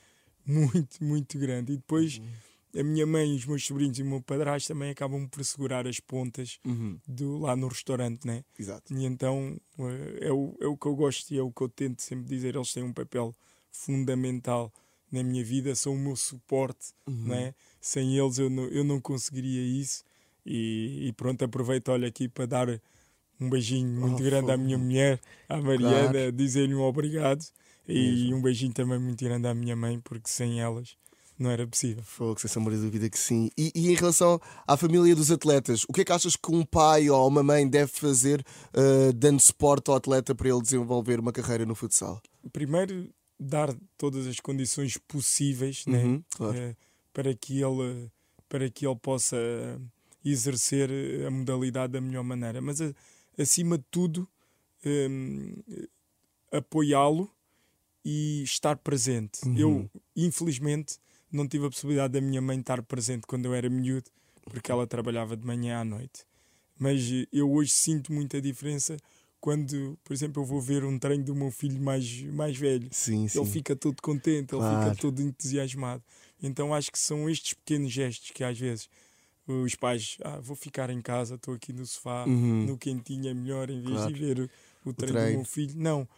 muito, 0.47 1.03
muito 1.03 1.39
grande. 1.39 1.73
E 1.73 1.77
depois 1.77 2.19
Uhum. 2.19 2.81
a 2.81 2.85
minha 2.85 3.07
mãe, 3.07 3.35
os 3.35 3.45
meus 3.45 3.65
sobrinhos 3.67 3.99
e 3.99 4.03
o 4.03 4.07
meu 4.07 4.21
padrasto 4.23 4.69
também 4.69 4.91
acabam 4.91 5.27
por 5.29 5.45
segurar 5.45 5.87
as 5.87 5.99
pontas 6.01 6.59
Uhum. 6.65 6.99
do, 7.07 7.39
lá 7.39 7.57
no 7.57 7.69
restaurante, 7.69 8.27
né? 8.27 8.45
Exato. 8.59 8.93
E 8.95 9.05
então 9.05 9.61
eh, 9.79 10.19
é 10.29 10.33
o, 10.33 10.57
é 10.61 10.67
o 10.67 10.77
que 10.77 10.87
eu 10.87 10.95
gosto 10.95 11.31
e 11.33 11.39
é 11.39 11.43
o 11.43 11.51
que 11.53 11.63
eu 11.63 11.69
tento 11.69 12.01
sempre 12.03 12.27
dizer. 12.29 12.55
Eles 12.55 12.73
têm 12.73 12.83
um 12.85 12.93
papel 12.93 13.35
fundamental 13.73 14.73
na 15.11 15.23
minha 15.25 15.45
vida, 15.45 15.75
são 15.75 15.95
o 15.95 15.99
meu 15.99 16.15
suporte, 16.15 16.93
Uhum. 17.07 17.25
não 17.27 17.35
é? 17.35 17.55
Sem 17.81 18.17
eles 18.17 18.39
eu 18.39 18.49
não, 18.49 18.65
eu 18.69 18.85
não 18.85 19.01
conseguiria 19.01 19.61
isso. 19.81 20.05
E, 20.45 21.09
e 21.09 21.13
pronto, 21.13 21.45
aproveito 21.45 21.89
olha 21.91 22.09
aqui 22.09 22.29
para 22.29 22.47
dar 22.47 22.81
um 23.41 23.49
beijinho 23.51 23.89
muito 23.89 24.21
Oh, 24.21 24.25
grande 24.25 24.51
à 24.53 24.57
minha 24.57 24.77
mulher, 24.79 25.21
à 25.49 25.57
Mariana, 25.61 26.13
Claro. 26.13 26.33
dizer-lhe 26.33 26.75
um 26.75 26.83
obrigado. 26.83 27.45
E 27.89 27.95
Mesmo. 28.25 28.37
um 28.37 28.43
beijinho 28.43 28.73
também 28.73 28.99
muito 28.99 29.25
grande 29.25 29.47
à 29.49 29.55
minha 29.55 29.75
mãe, 29.75 29.99
porque 30.01 30.29
sem 30.29 30.61
elas 30.61 30.97
não 31.39 31.51
era 31.51 31.67
possível. 31.67 32.03
Fogo, 32.05 32.39
sem 32.39 32.49
sombra 32.51 32.75
de 32.77 32.83
dúvida 32.83 33.09
que 33.09 33.19
sim. 33.19 33.51
E, 33.57 33.73
e, 33.75 33.89
em 33.91 33.95
relação 33.95 34.39
à 34.67 34.77
família 34.77 35.17
dos 35.17 35.31
atletas, 35.31 35.85
o 35.89 35.93
que 35.93 36.03
é 36.03 36.05
que 36.05 36.13
achas 36.13 36.37
que 36.37 36.55
um 36.55 36.65
pai 36.65 37.09
ou 37.09 37.27
uma 37.27 37.43
mãe 37.43 37.67
deve 37.67 37.91
fazer 37.91 38.45
uh, 38.75 39.13
dando 39.15 39.41
suporte 39.41 39.89
ao 39.91 39.97
atleta 39.97 40.35
para 40.35 40.49
ele 40.51 40.61
desenvolver 40.61 41.19
uma 41.19 41.33
carreira 41.33 41.65
no 41.65 41.75
futsal? 41.75 42.21
Primeiro, 42.53 43.09
dar 43.39 43.75
todas 43.97 44.27
as 44.27 44.39
condições 44.39 44.99
possíveis 44.99 45.85
Uhum, 45.87 46.17
né? 46.17 46.23
claro. 46.37 46.57
Eh, 46.59 46.77
para, 47.13 47.35
que 47.35 47.61
ele, 47.63 48.11
para 48.49 48.69
que 48.69 48.87
ele 48.87 48.97
possa 48.97 49.37
exercer 50.25 50.91
a 51.27 51.31
modalidade 51.31 51.93
da 51.93 52.01
melhor 52.01 52.23
maneira. 52.25 52.61
Mas, 52.61 52.81
acima 53.39 53.79
de 53.79 53.85
tudo, 53.91 54.29
hum, 54.85 55.55
apoiá-lo 56.51 57.31
e 58.05 58.43
estar 58.43 58.77
presente. 58.77 59.47
Uhum. 59.47 59.57
Eu, 59.59 59.91
infelizmente, 60.17 60.99
não 61.31 61.47
tive 61.47 61.67
a 61.67 61.71
possibilidade 61.71 62.15
da 62.15 62.21
minha 62.21 62.41
mãe 62.41 62.59
estar 62.59 62.83
presente 62.83 63.27
quando 63.27 63.47
eu 63.47 63.55
era 63.55 63.69
miúdo, 63.69 64.11
porque 64.45 64.71
ela 64.71 64.87
trabalhava 64.87 65.37
de 65.37 65.47
manhã 65.47 65.81
à 65.81 65.85
noite. 65.85 66.25
Mas 66.79 67.03
eh, 67.13 67.27
eu 67.33 67.51
hoje 67.53 67.71
sinto 67.73 68.13
muita 68.13 68.41
diferença 68.41 68.97
quando, 69.39 69.99
por 70.03 70.13
exemplo, 70.13 70.43
eu 70.43 70.47
vou 70.47 70.61
ver 70.61 70.85
um 70.85 70.99
treino 70.99 71.25
do 71.25 71.35
meu 71.35 71.51
filho 71.51 71.81
mais, 71.81 72.23
mais 72.25 72.57
velho. 72.57 72.89
Sim, 72.91 73.29
sim. 73.29 73.39
Ele 73.39 73.49
fica 73.51 73.77
todo 73.77 74.01
contente, 74.03 74.55
ele 74.55 74.63
Claro. 74.63 74.91
fica 74.91 75.01
todo 75.01 75.21
entusiasmado. 75.23 76.03
Então 76.43 76.75
acho 76.75 76.91
que 76.91 76.99
são 76.99 77.29
estes 77.29 77.55
pequenos 77.55 77.93
gestos 77.93 78.31
que 78.31 78.43
às 78.43 78.59
vezes 78.59 78.89
os 79.47 79.75
pais, 79.75 80.17
ah, 80.23 80.39
vou 80.41 80.55
ficar 80.57 80.91
em 80.91 81.01
casa, 81.01 81.35
estou 81.35 81.55
aqui 81.55 81.73
no 81.73 81.85
sofá, 81.87 82.25
Uhum. 82.27 82.67
no 82.67 82.79
quentinho 82.79 83.29
é 83.29 83.35
melhor, 83.35 83.69
em 83.71 83.81
vez 83.81 83.97
Claro. 83.97 84.13
de 84.13 84.21
ver 84.21 84.39
o, 84.41 84.51
o 84.91 84.93
treino 84.93 85.15
do 85.15 85.21
treino. 85.21 85.37
meu 85.39 85.45
filho. 85.45 85.75
Não, 85.77 86.09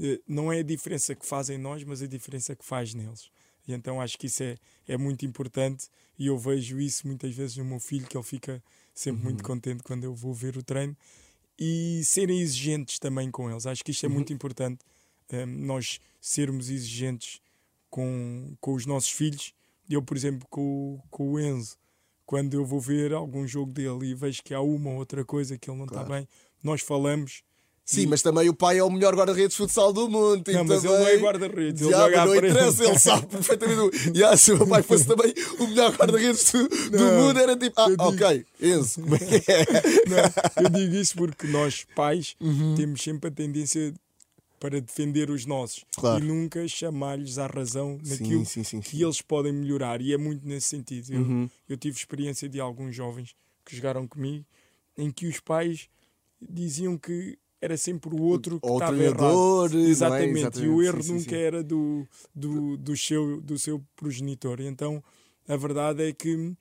eh, 0.00 0.20
não 0.26 0.52
é 0.52 0.58
a 0.60 0.62
diferença 0.62 1.14
que 1.14 1.24
faz 1.26 1.48
em 1.50 1.58
nós, 1.58 1.82
mas 1.84 2.02
a 2.02 2.06
diferença 2.06 2.54
que 2.56 2.64
faz 2.64 2.92
neles. 2.94 3.30
E 3.66 3.72
então 3.72 4.00
acho 4.00 4.18
que 4.18 4.26
isso 4.26 4.42
é, 4.42 4.56
é 4.88 4.96
muito 4.96 5.24
importante 5.24 5.86
e 6.18 6.26
eu 6.26 6.36
vejo 6.36 6.80
isso 6.80 7.06
muitas 7.06 7.32
vezes 7.34 7.56
no 7.56 7.64
meu 7.64 7.78
filho, 7.80 8.06
que 8.06 8.16
ele 8.16 8.24
fica 8.24 8.62
sempre 8.94 9.20
Uhum. 9.20 9.24
muito 9.24 9.44
contente 9.44 9.82
quando 9.82 10.04
eu 10.04 10.14
vou 10.14 10.34
ver 10.34 10.56
o 10.56 10.62
treino 10.62 10.96
e 11.58 12.02
serem 12.04 12.40
exigentes 12.40 12.98
também 12.98 13.30
com 13.30 13.50
eles. 13.50 13.66
Acho 13.66 13.84
que 13.84 13.90
isto 13.92 14.04
é 14.04 14.08
Uhum. 14.08 14.14
muito 14.16 14.32
importante, 14.32 14.80
eh, 15.30 15.46
nós 15.46 16.00
sermos 16.20 16.68
exigentes 16.68 17.40
com, 17.88 18.56
com 18.60 18.74
os 18.74 18.84
nossos 18.86 19.10
filhos. 19.10 19.54
Eu, 19.88 20.02
por 20.02 20.16
exemplo, 20.16 20.46
com, 20.50 21.00
com 21.10 21.32
o 21.32 21.40
Enzo, 21.40 21.76
quando 22.32 22.54
eu 22.54 22.64
vou 22.64 22.80
ver 22.80 23.12
algum 23.12 23.46
jogo 23.46 23.70
dele 23.74 24.06
e 24.06 24.14
vejo 24.14 24.42
que 24.42 24.54
há 24.54 24.60
uma 24.62 24.88
ou 24.88 24.96
outra 24.96 25.22
coisa 25.22 25.58
que 25.58 25.68
ele 25.70 25.76
não 25.76 25.84
está 25.84 25.96
Claro. 26.02 26.14
bem, 26.14 26.28
nós 26.64 26.80
falamos. 26.80 27.42
Sim, 27.84 28.02
e- 28.02 28.06
mas 28.06 28.22
também 28.22 28.48
o 28.48 28.54
pai 28.54 28.78
é 28.78 28.82
o 28.82 28.88
melhor 28.90 29.14
guarda-redes 29.14 29.50
de 29.50 29.56
futsal 29.58 29.92
do 29.92 30.08
mundo. 30.08 30.42
Não, 30.50 30.64
mas 30.64 30.82
ele 30.82 30.94
também- 30.94 30.98
não 31.02 31.08
é 31.08 31.16
guarda-redes, 31.18 31.82
ele 31.82 31.90
joga 31.90 32.24
não 32.24 32.34
interessa, 32.36 32.84
ele 32.86 32.98
sabe 32.98 33.26
perfeitamente. 33.26 33.90
E 34.16 34.24
ah, 34.24 34.34
se 34.34 34.50
o 34.52 34.56
meu 34.56 34.66
pai 34.66 34.82
fosse 34.82 35.04
também 35.06 35.34
o 35.58 35.66
melhor 35.66 35.92
guarda-redes 35.94 36.50
do, 36.52 36.68
do 36.68 37.04
mundo, 37.04 37.38
era 37.38 37.54
tipo, 37.54 37.78
ah, 37.78 37.88
digo- 37.90 38.02
ok, 38.04 38.46
Enzo, 38.62 39.02
como 39.02 39.14
é 39.14 39.18
que 39.18 39.34
é? 39.52 39.64
Não, 40.08 40.64
eu 40.64 40.70
digo 40.70 40.94
isso 40.94 41.14
porque 41.16 41.46
nós, 41.48 41.84
pais, 41.94 42.34
Uhum. 42.40 42.74
temos 42.76 43.02
sempre 43.02 43.28
a 43.28 43.30
tendência 43.30 43.92
para 44.62 44.80
defender 44.80 45.28
os 45.28 45.44
nossos 45.44 45.84
Claro. 45.96 46.22
e 46.24 46.28
nunca 46.28 46.68
chamar-lhes 46.68 47.36
à 47.36 47.48
razão 47.48 47.98
naquilo 48.06 48.46
sim, 48.46 48.62
sim, 48.62 48.80
que 48.80 48.90
sim. 48.90 49.02
eles 49.02 49.20
podem 49.20 49.52
melhorar. 49.52 50.00
E 50.00 50.12
é 50.12 50.16
muito 50.16 50.46
nesse 50.46 50.68
sentido. 50.68 51.12
Eu, 51.12 51.20
Uhum. 51.22 51.50
eu 51.68 51.76
tive 51.76 51.96
experiência 51.98 52.48
de 52.48 52.60
alguns 52.60 52.94
jovens 52.94 53.34
que 53.64 53.74
jogaram 53.74 54.06
comigo 54.06 54.46
em 54.96 55.10
que 55.10 55.26
os 55.26 55.40
pais 55.40 55.88
diziam 56.40 56.96
que 56.96 57.36
era 57.60 57.76
sempre 57.76 58.14
o 58.14 58.22
outro 58.22 58.60
que 58.60 58.68
estava 58.68 58.96
errado. 59.02 59.20
não 59.72 59.80
é? 59.80 59.88
Exatamente. 59.88 60.60
E 60.60 60.68
o 60.68 60.80
Exatamente, 60.80 60.86
erro 60.86 61.02
sim, 61.02 61.08
sim, 61.08 61.14
nunca 61.14 61.30
sim. 61.30 61.42
era 61.42 61.62
do, 61.64 62.08
do, 62.32 62.76
do, 62.76 62.96
seu, 62.96 63.40
do 63.40 63.58
seu 63.58 63.84
progenitor. 63.96 64.60
Então, 64.60 65.02
a 65.48 65.56
verdade 65.56 66.04
é 66.08 66.12
que 66.12 66.52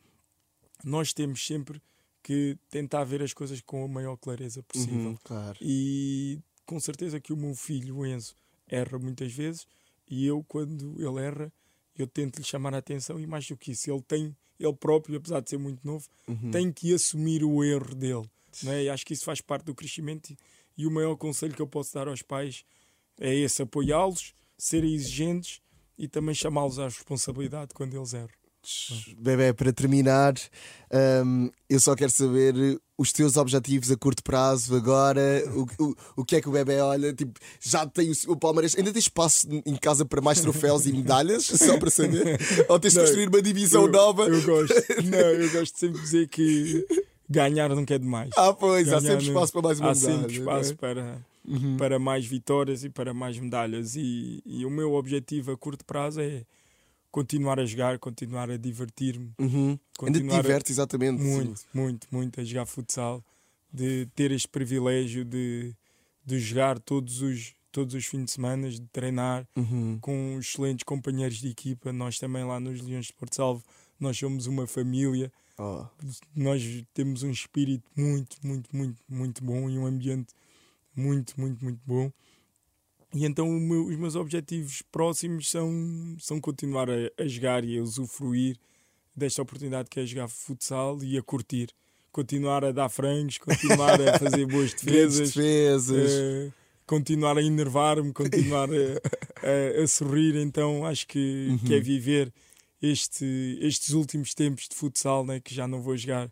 nós 0.84 1.14
temos 1.14 1.46
sempre 1.46 1.80
que 2.24 2.58
tentar 2.72 3.04
ver 3.04 3.22
as 3.22 3.32
coisas 3.34 3.62
com 3.62 3.84
a 3.84 3.88
maior 3.88 4.18
clareza 4.18 4.64
possível. 4.64 5.10
Uhum, 5.12 5.18
claro. 5.24 5.58
E 5.62 6.40
com 6.72 6.80
certeza 6.80 7.20
que 7.20 7.34
o 7.34 7.38
meu 7.38 7.54
filho, 7.54 7.98
o 7.98 8.06
Enzo, 8.06 8.34
erra 8.66 8.98
muitas 8.98 9.34
vezes 9.34 9.68
e 10.10 10.26
eu, 10.26 10.42
quando 10.48 10.96
ele 10.98 11.20
erra, 11.22 11.52
eu 11.98 12.08
tento 12.08 12.38
lhe 12.38 12.46
chamar 12.46 12.74
a 12.74 12.78
atenção 12.78 13.20
e 13.20 13.28
mais 13.28 13.46
do 13.46 13.58
que 13.58 13.74
isso, 13.74 13.92
ele 13.92 14.02
tem, 14.02 14.34
ele 14.58 14.74
próprio, 14.74 15.18
apesar 15.18 15.42
de 15.42 15.50
ser 15.50 15.58
muito 15.58 15.86
novo, 15.86 16.08
Uhum. 16.30 16.50
tem 16.50 16.72
que 16.72 16.94
assumir 16.94 17.44
o 17.44 17.62
erro 17.62 17.94
dele. 17.94 18.24
Não 18.64 18.72
é? 18.72 18.84
E 18.84 18.90
acho 18.90 19.06
que 19.06 19.14
isso 19.14 19.26
faz 19.26 19.42
parte 19.42 19.66
do 19.66 19.76
crescimento 19.76 20.30
e, 20.30 20.38
e 20.78 20.88
o 20.88 20.92
maior 20.92 21.18
conselho 21.18 21.54
que 21.54 21.62
eu 21.62 21.68
posso 21.68 21.94
dar 21.94 22.08
aos 22.08 22.22
pais 22.22 22.64
é 23.20 23.36
esse, 23.36 23.62
apoiá-los, 23.62 24.34
serem 24.58 24.94
exigentes 24.96 25.60
e 25.98 26.08
também 26.08 26.34
chamá-los 26.34 26.80
à 26.80 26.86
responsabilidade 26.86 27.74
quando 27.74 27.98
eles 27.98 28.14
erram. 28.14 28.30
Bebé, 29.18 29.52
para 29.54 29.74
terminar, 29.74 30.36
hum, 31.26 31.50
eu 31.70 31.80
só 31.82 31.96
quero 31.96 32.12
saber 32.12 32.54
os 33.02 33.12
teus 33.12 33.36
objetivos 33.38 33.90
a 33.92 33.98
curto 33.98 34.24
prazo 34.24 34.76
agora. 34.76 35.44
O, 35.56 35.84
o, 35.84 35.96
o 36.18 36.26
que 36.26 36.36
é 36.36 36.42
que 36.42 36.48
o 36.48 36.52
bebé 36.52 36.82
olha? 36.82 37.14
Tipo, 37.14 37.40
já 37.60 37.86
tem 37.86 38.12
o, 38.12 38.32
o 38.32 38.36
Palmeiras. 38.38 38.76
Ainda 38.78 38.92
tens 38.94 39.04
espaço 39.06 39.48
em 39.66 39.76
casa 39.76 40.06
para 40.06 40.22
mais 40.22 40.40
troféus 40.42 40.86
e 40.86 40.94
medalhas? 40.94 41.46
Só 41.58 41.78
para 41.78 41.90
saber? 41.90 42.40
Ou 42.70 42.80
tens 42.80 42.94
de 42.94 43.00
construir 43.00 43.28
uma 43.30 43.42
divisão 43.42 43.84
eu, 43.86 43.92
nova? 43.92 44.24
Eu 44.28 44.42
gosto, 44.44 44.74
não, 45.04 45.18
eu 45.20 45.52
gosto 45.52 45.78
sempre 45.80 45.98
de 45.98 46.04
dizer 46.04 46.28
que 46.28 46.86
ganhar 47.30 47.70
nunca 47.70 47.96
é 47.96 47.98
demais. 47.98 48.30
Ah, 48.38 48.54
pois, 48.54 48.88
há 48.90 49.00
Ganhar 49.00 49.02
sempre 49.02 49.26
não- 49.26 49.34
espaço 49.34 49.52
para 49.54 49.62
mais 49.62 49.80
uma 49.80 49.92
há 49.92 49.96
medalha. 49.96 50.18
sempre 50.20 50.34
espaço 50.38 50.70
não 50.70 50.74
é? 50.90 50.94
para, 50.94 51.32
Uhum. 51.44 51.76
para 51.78 51.98
mais 51.98 52.24
vitórias 52.26 52.84
e 52.84 52.90
para 52.90 53.14
mais 53.16 53.40
medalhas. 53.40 53.96
E, 53.96 54.44
e 54.46 54.64
o 54.66 54.70
meu 54.70 54.94
objetivo 54.94 55.52
a 55.52 55.58
curto 55.58 55.84
prazo 55.84 56.22
é 56.22 56.44
continuar 57.12 57.60
a 57.60 57.66
jogar, 57.66 58.00
continuar 58.00 58.50
a 58.50 58.58
divertir-me, 58.58 59.34
Uhum. 59.40 59.70
Ainda 59.70 59.80
te 59.84 59.98
continuar 60.00 60.40
a- 60.40 60.42
divertes, 60.42 60.72
exatamente. 60.72 61.22
muito, 61.22 61.62
muito, 61.74 62.08
muito 62.12 62.40
a 62.42 62.44
jogar 62.44 62.66
futsal, 62.66 63.24
de 63.74 64.06
ter 64.16 64.32
este 64.32 64.48
privilégio 64.48 65.24
de, 65.26 65.76
de 66.26 66.40
jogar 66.40 66.80
todos 66.80 67.22
os, 67.22 67.54
todos 67.72 67.94
os 67.96 68.06
fins 68.06 68.26
de 68.26 68.32
semana, 68.32 68.70
de 68.70 68.82
treinar 68.92 69.48
Uhum. 69.56 69.98
com 70.02 70.38
excelentes 70.40 70.84
companheiros 70.84 71.38
de 71.40 71.50
equipa. 71.50 71.92
Nós 71.94 72.18
também 72.18 72.44
lá 72.44 72.60
nos 72.60 72.82
Leões 72.82 73.08
de 73.08 73.14
Porto 73.14 73.36
Salvo, 73.36 73.64
nós 74.00 74.18
somos 74.18 74.48
uma 74.48 74.66
família 74.68 75.32
Oh. 75.60 75.86
nós 76.36 76.64
temos 76.92 77.22
um 77.22 77.30
espírito 77.30 77.84
muito, 77.96 78.36
muito, 78.44 78.76
muito, 78.76 79.04
muito 79.08 79.44
bom 79.44 79.70
e 79.70 79.78
um 79.78 79.86
ambiente 79.86 80.34
muito, 80.96 81.40
muito, 81.40 81.64
muito 81.64 81.80
bom. 81.86 82.12
E 83.14 83.26
então 83.26 83.48
meu- 83.50 83.86
os 83.88 83.96
meus 83.98 84.16
objetivos 84.16 84.82
próximos 84.92 85.50
são, 85.50 86.16
são 86.20 86.40
continuar 86.40 86.90
a, 86.90 86.94
a 87.22 87.28
jogar 87.28 87.64
e 87.66 87.78
a 87.78 87.82
usufruir 87.82 88.58
desta 89.16 89.42
oportunidade 89.42 89.90
que 89.90 90.00
é 90.00 90.06
jogar 90.06 90.28
futsal 90.30 91.04
e 91.04 91.18
a 91.18 91.22
curtir. 91.22 91.70
Continuar 92.12 92.64
a 92.66 92.72
dar 92.72 92.90
frangos, 92.90 93.38
continuar 93.38 94.00
a 94.02 94.18
fazer 94.18 94.46
boas 94.48 94.74
defesas, 94.74 95.34
defesas. 95.34 96.12
eh, 96.12 96.52
continuar 96.86 97.38
a 97.38 97.42
enervar-me, 97.44 98.12
continuar 98.14 98.70
a, 98.70 99.78
a- 99.80 99.84
a 99.84 99.88
sorrir. 99.88 100.36
Então 100.38 100.86
acho 100.86 101.06
que, 101.08 101.58
que 101.66 101.74
é 101.74 101.78
Uhum. 101.78 101.84
viver 101.84 102.34
este, 102.82 103.58
estes 103.62 103.94
últimos 103.94 104.34
tempos 104.34 104.68
de 104.70 104.76
futsal, 104.76 105.26
né, 105.26 105.40
que 105.40 105.54
já 105.54 105.68
não 105.68 105.82
vou 105.82 105.96
jogar 105.98 106.32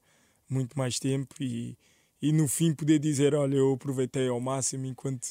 muito 0.50 0.78
mais 0.78 0.98
tempo 1.00 1.36
e, 1.42 1.78
e 2.22 2.32
no 2.34 2.48
fim 2.48 2.74
poder 2.74 3.00
dizer: 3.00 3.36
Olha, 3.36 3.56
eu 3.56 3.74
aproveitei 3.74 4.28
ao 4.30 4.40
máximo 4.42 4.86
enquanto 4.86 5.28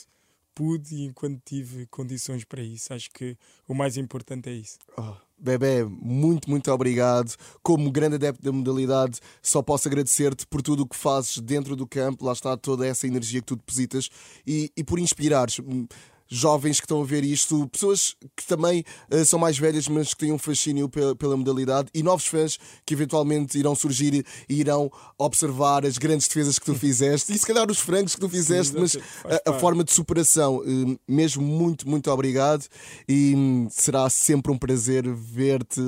pude 0.59 0.97
e 0.97 1.05
enquanto 1.05 1.41
tive 1.45 1.87
condições 1.87 2.43
para 2.43 2.61
isso. 2.61 2.93
Acho 2.93 3.09
que 3.13 3.37
o 3.69 3.75
mais 3.75 3.97
importante 3.97 4.49
é 4.49 4.55
isso. 4.55 4.77
Oh, 4.99 5.15
Bebé, 5.39 5.85
muito, 5.85 6.51
muito 6.51 6.69
obrigado. 6.73 7.33
Como 7.63 7.93
grande 7.93 8.17
adepto 8.17 8.43
da 8.43 8.51
modalidade, 8.51 9.21
só 9.41 9.63
posso 9.63 9.87
agradecer-te 9.87 10.45
por 10.49 10.61
tudo 10.61 10.83
o 10.83 10.87
que 10.89 10.97
fazes 10.97 11.39
dentro 11.39 11.77
do 11.77 11.87
campo. 11.87 12.25
Lá 12.25 12.33
está 12.33 12.57
toda 12.57 12.85
essa 12.85 13.07
energia 13.07 13.41
que 13.41 13.47
tu 13.47 13.55
depositas 13.55 14.11
e, 14.45 14.73
e 14.77 14.83
por 14.83 14.99
inspirares 14.99 15.61
hum, 15.61 15.87
jovens 16.29 16.79
que 16.79 16.85
estão 16.85 17.01
a 17.01 17.05
ver 17.05 17.25
isto, 17.25 17.67
pessoas 17.69 18.15
que 18.37 18.47
também 18.47 18.85
eh, 19.11 19.25
são 19.25 19.39
mais 19.39 19.59
velhas, 19.59 19.89
mas 19.89 20.13
que 20.13 20.21
têm 20.21 20.33
um 20.33 20.39
fascínio 20.39 20.89
pela, 20.89 21.17
pela 21.17 21.37
modalidade 21.37 21.89
e 21.95 22.03
novos 22.03 22.27
fãs 22.27 22.59
que 22.85 22.95
eventualmente 22.95 23.59
irão 23.59 23.75
surgir 23.75 24.25
e 24.49 24.55
irão 24.61 24.91
observar 25.19 25.87
as 25.87 25.97
grandes 25.97 26.29
defesas 26.29 26.59
que 26.59 26.67
tu 26.67 26.75
fizeste 26.79 27.33
e 27.33 27.39
se 27.39 27.47
calhar 27.47 27.71
os 27.71 27.79
frangos 27.79 28.15
que 28.15 28.21
tu 28.21 28.29
fizeste, 28.29 28.75
mas 28.79 28.95
exatamente. 28.95 29.23
Faz 29.23 29.41
a, 29.47 29.51
a 29.51 29.59
forma 29.59 29.83
de 29.83 29.93
superação. 29.93 30.63
Hum, 30.67 30.97
Mesmo 31.09 31.43
muito, 31.43 31.89
muito 31.89 32.11
obrigado 32.11 32.65
e 33.09 33.35
hum, 33.35 33.69
será 33.71 34.09
sempre 34.11 34.53
um 34.53 34.59
prazer 34.59 35.09
ver-te 35.09 35.81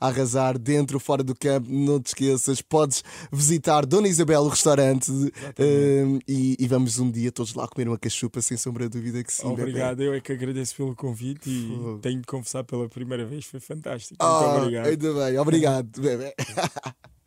arrasar 0.00 0.58
dentro, 0.58 1.00
fora 1.00 1.22
do 1.22 1.34
campo. 1.34 1.68
Não 1.70 2.00
te 2.00 2.08
esqueças, 2.08 2.62
podes 2.62 3.02
visitar 3.32 3.84
Dona 3.84 4.08
Isabel, 4.08 4.42
o 4.42 4.48
restaurante, 4.48 5.10
hum, 5.10 6.18
e, 6.26 6.56
e 6.58 6.68
vamos 6.68 6.98
um 6.98 7.10
dia 7.10 7.32
todos 7.32 7.54
lá 7.54 7.66
comer 7.66 7.88
uma 7.88 7.98
cachupa, 7.98 8.40
sem 8.40 8.56
sombra 8.56 8.88
de 8.88 8.98
dúvida 8.98 9.22
que 9.24 9.32
sim. 9.32 9.54
bebé. 9.54 9.87
Obrigado, 9.92 10.02
eu 10.02 10.14
é 10.14 10.20
que 10.20 10.32
agradeço 10.32 10.76
pelo 10.76 10.94
convite 10.94 11.48
e 11.48 11.98
tenho 12.00 12.20
de 12.20 12.26
confessar 12.26 12.64
pela 12.64 12.88
primeira 12.88 13.24
vez, 13.24 13.44
foi 13.44 13.60
fantástico. 13.60 14.16
Ah, 14.20 14.40
Muito 14.40 14.58
obrigado. 14.62 14.86
ainda 14.86 15.14
bem, 15.14 15.38
obrigado, 15.38 16.00
bebê. 16.00 16.34